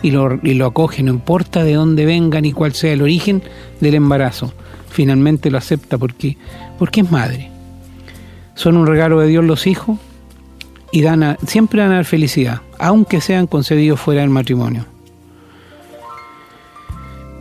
y 0.02 0.12
lo, 0.12 0.38
y 0.42 0.54
lo 0.54 0.66
acoge, 0.66 1.02
no 1.02 1.12
importa 1.12 1.64
de 1.64 1.74
dónde 1.74 2.06
venga 2.06 2.40
ni 2.40 2.52
cuál 2.52 2.74
sea 2.74 2.92
el 2.92 3.02
origen 3.02 3.42
del 3.80 3.94
embarazo, 3.94 4.52
finalmente 4.88 5.50
lo 5.50 5.58
acepta 5.58 5.98
porque, 5.98 6.36
porque 6.78 7.00
es 7.00 7.10
madre 7.10 7.55
son 8.56 8.76
un 8.76 8.86
regalo 8.86 9.20
de 9.20 9.28
Dios 9.28 9.44
los 9.44 9.68
hijos 9.68 9.98
y 10.90 11.02
dan 11.02 11.36
siempre 11.46 11.82
dan 11.82 11.92
a 11.92 11.96
dar 11.96 12.04
felicidad, 12.04 12.62
aunque 12.78 13.20
sean 13.20 13.46
concebidos 13.46 14.00
fuera 14.00 14.22
del 14.22 14.30
matrimonio. 14.30 14.86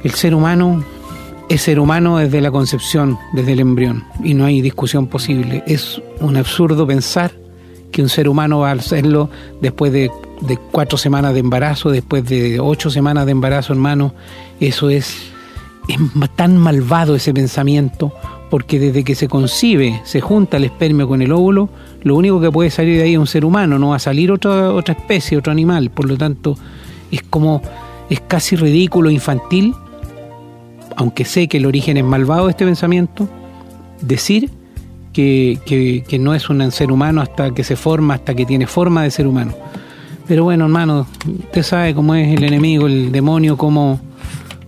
El 0.03 0.11
ser 0.11 0.35
humano 0.35 0.83
es 1.49 1.61
ser 1.61 1.79
humano 1.79 2.17
desde 2.17 2.41
la 2.41 2.51
concepción, 2.51 3.17
desde 3.33 3.53
el 3.53 3.61
embrión, 3.61 4.03
y 4.23 4.33
no 4.33 4.45
hay 4.45 4.61
discusión 4.61 5.07
posible. 5.07 5.63
Es 5.65 6.01
un 6.19 6.37
absurdo 6.37 6.85
pensar 6.85 7.31
que 7.91 8.01
un 8.01 8.09
ser 8.09 8.27
humano 8.27 8.59
va 8.59 8.71
a 8.71 8.73
hacerlo 8.73 9.29
después 9.61 9.93
de, 9.93 10.11
de 10.41 10.57
cuatro 10.57 10.97
semanas 10.97 11.33
de 11.33 11.39
embarazo, 11.39 11.91
después 11.91 12.25
de 12.25 12.59
ocho 12.59 12.89
semanas 12.89 13.25
de 13.25 13.31
embarazo, 13.31 13.71
hermano. 13.71 14.13
Eso 14.59 14.89
es, 14.89 15.15
es 15.87 15.97
tan 16.35 16.57
malvado 16.57 17.15
ese 17.15 17.33
pensamiento 17.33 18.11
porque 18.55 18.79
desde 18.79 19.03
que 19.03 19.15
se 19.15 19.27
concibe, 19.27 19.99
se 20.05 20.21
junta 20.21 20.55
el 20.55 20.63
espermio 20.63 21.09
con 21.09 21.21
el 21.21 21.33
óvulo, 21.33 21.67
lo 22.03 22.15
único 22.15 22.39
que 22.39 22.49
puede 22.49 22.69
salir 22.69 22.95
de 22.95 23.03
ahí 23.03 23.11
es 23.11 23.19
un 23.19 23.27
ser 23.27 23.43
humano, 23.43 23.77
no 23.77 23.89
va 23.89 23.97
a 23.97 23.99
salir 23.99 24.31
otra, 24.31 24.71
otra 24.71 24.93
especie, 24.93 25.37
otro 25.37 25.51
animal, 25.51 25.89
por 25.89 26.07
lo 26.07 26.15
tanto 26.15 26.57
es 27.11 27.21
como, 27.21 27.61
es 28.09 28.21
casi 28.21 28.55
ridículo, 28.55 29.09
infantil, 29.09 29.75
aunque 30.95 31.25
sé 31.25 31.49
que 31.49 31.57
el 31.57 31.65
origen 31.65 31.97
es 31.97 32.05
malvado 32.05 32.45
de 32.45 32.51
este 32.51 32.63
pensamiento, 32.63 33.27
decir 33.99 34.49
que, 35.11 35.59
que 36.07 36.17
no 36.17 36.33
es 36.33 36.49
un 36.49 36.71
ser 36.71 36.93
humano 36.93 37.19
hasta 37.19 37.53
que 37.53 37.65
se 37.65 37.75
forma, 37.75 38.13
hasta 38.13 38.35
que 38.35 38.45
tiene 38.45 38.67
forma 38.67 39.03
de 39.03 39.11
ser 39.11 39.27
humano. 39.27 39.53
Pero 40.29 40.45
bueno, 40.45 40.63
hermano, 40.63 41.05
usted 41.27 41.61
sabe 41.61 41.93
cómo 41.93 42.15
es 42.15 42.37
el 42.37 42.45
enemigo, 42.45 42.87
el 42.87 43.11
demonio, 43.11 43.57
cómo 43.57 43.99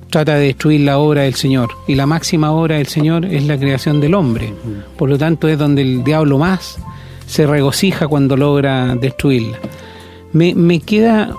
trata 0.10 0.36
de 0.36 0.46
destruir 0.46 0.82
la 0.82 0.98
obra 0.98 1.24
del 1.24 1.36
Señor. 1.36 1.70
Y 1.88 1.96
la 1.96 2.06
máxima 2.06 2.52
obra 2.52 2.78
del 2.78 2.88
Señor 2.88 3.26
es 3.26 3.46
la 3.46 3.58
creación 3.58 4.00
del 4.00 4.14
hombre. 4.14 4.54
Por 4.98 5.10
lo 5.10 5.18
tanto, 5.18 5.48
es 5.48 5.58
donde 5.58 5.82
el 5.82 6.04
diablo 6.04 6.38
más 6.38 6.78
se 7.26 7.46
regocija 7.46 8.08
cuando 8.08 8.38
logra 8.38 8.96
destruirla. 8.96 9.58
Me, 10.34 10.56
me 10.56 10.80
queda 10.80 11.34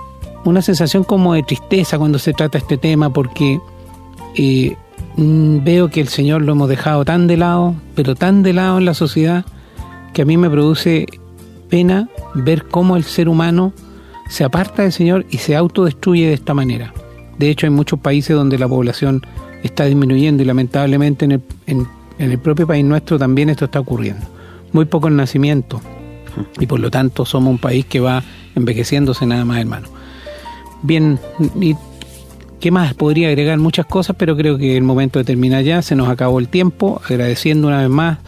una 0.45 0.61
sensación 0.61 1.03
como 1.03 1.33
de 1.33 1.43
tristeza 1.43 1.97
cuando 1.97 2.19
se 2.19 2.33
trata 2.33 2.57
este 2.57 2.77
tema 2.77 3.11
porque 3.11 3.59
eh, 4.35 4.75
mm, 5.17 5.63
veo 5.63 5.89
que 5.89 6.01
el 6.01 6.07
Señor 6.07 6.41
lo 6.41 6.53
hemos 6.53 6.69
dejado 6.69 7.05
tan 7.05 7.27
de 7.27 7.37
lado, 7.37 7.75
pero 7.95 8.15
tan 8.15 8.43
de 8.43 8.53
lado 8.53 8.77
en 8.77 8.85
la 8.85 8.93
sociedad, 8.93 9.45
que 10.13 10.21
a 10.21 10.25
mí 10.25 10.37
me 10.37 10.49
produce 10.49 11.05
pena 11.69 12.09
ver 12.33 12.65
cómo 12.65 12.95
el 12.95 13.03
ser 13.03 13.29
humano 13.29 13.73
se 14.29 14.43
aparta 14.43 14.83
del 14.83 14.91
Señor 14.91 15.25
y 15.29 15.37
se 15.37 15.55
autodestruye 15.55 16.27
de 16.27 16.33
esta 16.33 16.53
manera. 16.53 16.93
De 17.39 17.49
hecho, 17.49 17.65
hay 17.65 17.71
muchos 17.71 17.99
países 17.99 18.35
donde 18.35 18.59
la 18.59 18.67
población 18.67 19.25
está 19.63 19.85
disminuyendo 19.85 20.43
y 20.43 20.45
lamentablemente 20.45 21.25
en 21.25 21.87
el, 22.17 22.37
propio 22.39 22.67
país 22.67 22.83
nuestro 22.83 23.17
también 23.17 23.49
esto 23.49 23.65
está 23.65 23.79
ocurriendo. 23.79 24.25
Muy 24.73 24.85
poco 24.85 25.07
el 25.07 25.15
nacimiento 25.15 25.81
y 26.59 26.67
por 26.67 26.79
lo 26.79 26.91
tanto 26.91 27.25
somos 27.25 27.51
un 27.51 27.57
país 27.57 27.85
que 27.85 28.01
va 28.01 28.23
envejeciéndose 28.55 29.25
nada 29.25 29.45
más, 29.45 29.59
hermano. 29.59 29.87
Bien, 30.83 31.17
¿qué 32.59 32.71
más? 32.71 32.93
Podría 32.93 33.29
agregar 33.29 33.57
muchas 33.57 33.85
cosas, 33.85 34.17
pero 34.19 34.35
creo 34.35 34.57
que 34.57 34.75
el 34.75 34.83
momento 34.83 35.17
de 35.17 35.25
terminar 35.25 35.63
ya, 35.63 35.81
se 35.81 35.95
nos 35.95 36.09
acabó 36.09 36.39
el 36.39 36.49
tiempo, 36.49 37.01
agradeciendo 37.09 37.67
una 37.67 37.79
vez 37.79 37.89
más 37.89 38.19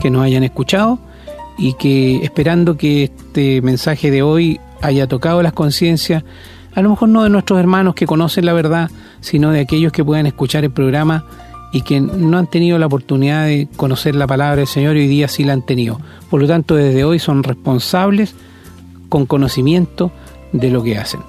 que 0.00 0.10
nos 0.10 0.22
hayan 0.24 0.42
escuchado 0.42 0.98
y 1.56 1.74
que 1.74 2.16
esperando 2.16 2.76
que 2.76 3.04
este 3.04 3.62
mensaje 3.62 4.10
de 4.10 4.22
hoy 4.22 4.60
haya 4.82 5.06
tocado 5.06 5.42
las 5.42 5.52
conciencias 5.52 6.24
a 6.76 6.82
lo 6.82 6.90
mejor 6.90 7.08
no 7.08 7.24
de 7.24 7.30
nuestros 7.30 7.58
hermanos 7.58 7.94
que 7.94 8.06
conocen 8.06 8.44
la 8.44 8.52
verdad, 8.52 8.90
sino 9.20 9.50
de 9.50 9.60
aquellos 9.60 9.92
que 9.92 10.04
puedan 10.04 10.26
escuchar 10.26 10.62
el 10.62 10.70
programa 10.70 11.24
y 11.72 11.80
que 11.80 12.00
no 12.02 12.36
han 12.36 12.46
tenido 12.48 12.78
la 12.78 12.84
oportunidad 12.84 13.46
de 13.46 13.66
conocer 13.76 14.14
la 14.14 14.26
palabra 14.26 14.56
del 14.56 14.66
Señor 14.66 14.94
y 14.96 15.00
hoy 15.00 15.06
día 15.06 15.26
sí 15.26 15.42
la 15.42 15.54
han 15.54 15.64
tenido. 15.64 15.98
Por 16.28 16.42
lo 16.42 16.46
tanto, 16.46 16.76
desde 16.76 17.02
hoy 17.02 17.18
son 17.18 17.42
responsables 17.42 18.34
con 19.08 19.24
conocimiento 19.24 20.12
de 20.52 20.70
lo 20.70 20.82
que 20.82 20.98
hacen. 20.98 21.20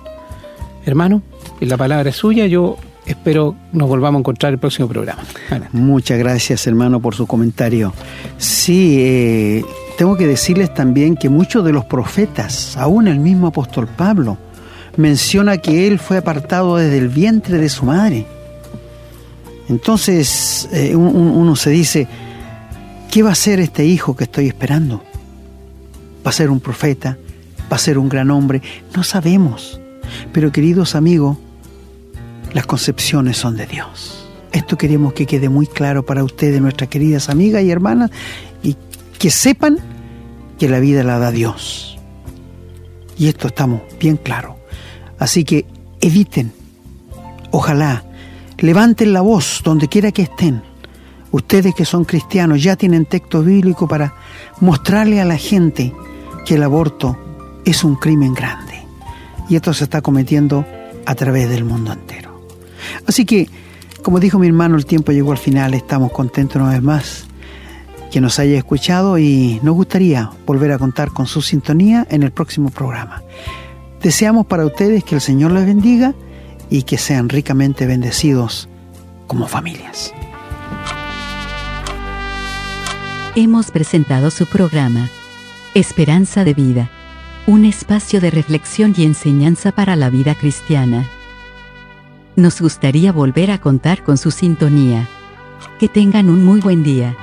Hermano, 0.86 1.22
la 1.62 1.78
palabra 1.78 2.10
es 2.10 2.18
suya, 2.18 2.46
yo 2.46 2.76
espero 3.06 3.56
nos 3.72 3.88
volvamos 3.88 4.20
a 4.20 4.20
encontrar 4.20 4.52
el 4.52 4.60
próximo 4.60 4.90
programa. 4.90 5.24
Muchas 5.72 6.20
gracias, 6.20 6.68
hermano, 6.68 7.00
por 7.00 7.16
su 7.16 7.26
comentario. 7.26 7.94
Sí, 8.38 8.98
eh, 9.00 9.66
tengo 9.98 10.18
que 10.18 10.28
decirles 10.28 10.74
también 10.74 11.16
que 11.16 11.30
muchos 11.30 11.64
de 11.64 11.72
los 11.72 11.86
profetas, 11.86 12.76
aún 12.76 13.08
el 13.08 13.20
mismo 13.20 13.48
apóstol 13.48 13.88
Pablo, 13.88 14.38
menciona 14.98 15.58
que 15.58 15.88
él 15.88 16.00
fue 16.00 16.18
apartado 16.18 16.76
desde 16.76 16.98
el 16.98 17.08
vientre 17.08 17.58
de 17.58 17.70
su 17.70 17.86
madre. 17.86 18.26
Entonces 19.70 20.68
eh, 20.72 20.96
uno 20.96 21.56
se 21.56 21.70
dice, 21.70 22.08
¿qué 23.12 23.24
va 23.24 23.32
a 23.32 23.36
ser 23.36 23.60
este 23.60 23.86
hijo 23.86 24.16
que 24.16 24.26
estoy 24.26 24.48
esperando? 24.48 25.04
¿Va 26.26 26.30
a 26.30 26.34
ser 26.34 26.50
un 26.50 26.60
profeta? 26.60 27.18
¿Va 27.72 27.76
a 27.76 27.80
ser 27.80 27.98
un 27.98 28.10
gran 28.10 28.32
hombre? 28.32 28.62
No 28.96 29.04
sabemos. 29.04 29.80
Pero 30.34 30.52
queridos 30.52 30.96
amigos, 30.96 31.38
las 32.54 32.66
concepciones 32.66 33.38
son 33.38 33.58
de 33.58 33.68
Dios. 33.68 34.28
Esto 34.52 34.78
queremos 34.78 35.14
que 35.14 35.26
quede 35.26 35.50
muy 35.50 35.68
claro 35.68 36.06
para 36.06 36.24
ustedes, 36.24 36.62
nuestras 36.62 36.90
queridas 36.90 37.30
amigas 37.30 37.64
y 37.64 37.72
hermanas, 37.72 38.10
y 38.64 38.76
que 39.20 39.30
sepan 39.30 39.78
que 40.58 40.70
la 40.70 40.80
vida 40.80 41.04
la 41.04 41.20
da 41.20 41.32
Dios. 41.32 41.98
Y 43.18 43.28
esto 43.28 43.48
estamos 43.48 43.82
bien 44.00 44.18
claros. 44.18 44.57
Así 45.20 45.44
que 45.44 45.66
eviten, 46.02 46.52
ojalá, 47.52 48.04
levanten 48.60 49.14
la 49.14 49.22
voz 49.22 49.62
donde 49.64 49.88
quiera 49.88 50.12
que 50.12 50.24
estén. 50.24 50.62
Ustedes 51.32 51.76
que 51.76 51.86
son 51.86 52.06
cristianos 52.06 52.64
ya 52.64 52.76
tienen 52.76 53.06
texto 53.06 53.44
bíblico 53.44 53.88
para 53.88 54.16
mostrarle 54.60 55.20
a 55.20 55.26
la 55.26 55.38
gente 55.38 55.94
que 56.46 56.56
el 56.56 56.64
aborto 56.64 57.18
es 57.66 57.84
un 57.84 57.96
crimen 57.96 58.34
grande. 58.34 58.82
Y 59.50 59.56
esto 59.56 59.74
se 59.74 59.86
está 59.86 60.02
cometiendo 60.02 60.66
a 61.06 61.16
través 61.16 61.50
del 61.50 61.64
mundo 61.64 61.94
entero. 61.94 62.42
Así 63.06 63.26
que, 63.26 63.50
como 64.02 64.20
dijo 64.20 64.40
mi 64.40 64.48
hermano, 64.48 64.78
el 64.78 64.86
tiempo 64.86 65.12
llegó 65.12 65.32
al 65.32 65.38
final, 65.38 65.74
estamos 65.74 66.12
contentos 66.12 66.62
una 66.62 66.72
vez 66.72 66.82
más 66.82 67.28
que 68.12 68.22
nos 68.22 68.40
haya 68.40 68.58
escuchado 68.58 69.18
y 69.18 69.60
nos 69.64 69.76
gustaría 69.76 70.32
volver 70.46 70.72
a 70.72 70.78
contar 70.78 71.12
con 71.12 71.28
su 71.28 71.42
sintonía 71.42 72.08
en 72.10 72.24
el 72.24 72.32
próximo 72.32 72.70
programa. 72.70 73.22
Deseamos 74.02 74.46
para 74.46 74.66
ustedes 74.66 75.04
que 75.04 75.16
el 75.16 75.22
Señor 75.22 75.52
les 75.52 75.66
bendiga 75.66 76.14
y 76.70 76.84
que 76.84 76.98
sean 76.98 77.30
ricamente 77.30 77.86
bendecidos 77.86 78.70
como 79.28 79.48
familias. 79.48 80.14
Hemos 83.36 83.72
presentado 83.72 84.32
su 84.32 84.46
programa, 84.46 85.10
Esperanza 85.74 86.44
de 86.44 86.54
Vida 86.54 86.90
un 87.48 87.64
espacio 87.64 88.20
de 88.20 88.30
reflexión 88.30 88.94
y 88.98 89.06
enseñanza 89.06 89.72
para 89.72 89.96
la 89.96 90.10
vida 90.10 90.36
cristiana. 90.36 91.08
Nos 92.36 92.60
gustaría 92.60 93.14
volver 93.14 93.52
a 93.52 93.58
contar 93.60 94.04
con 94.04 94.18
su 94.18 94.32
sintonía. 94.32 95.08
Que 95.80 95.88
tengan 95.88 96.30
un 96.30 96.44
muy 96.44 96.60
buen 96.60 96.84
día. 96.84 97.16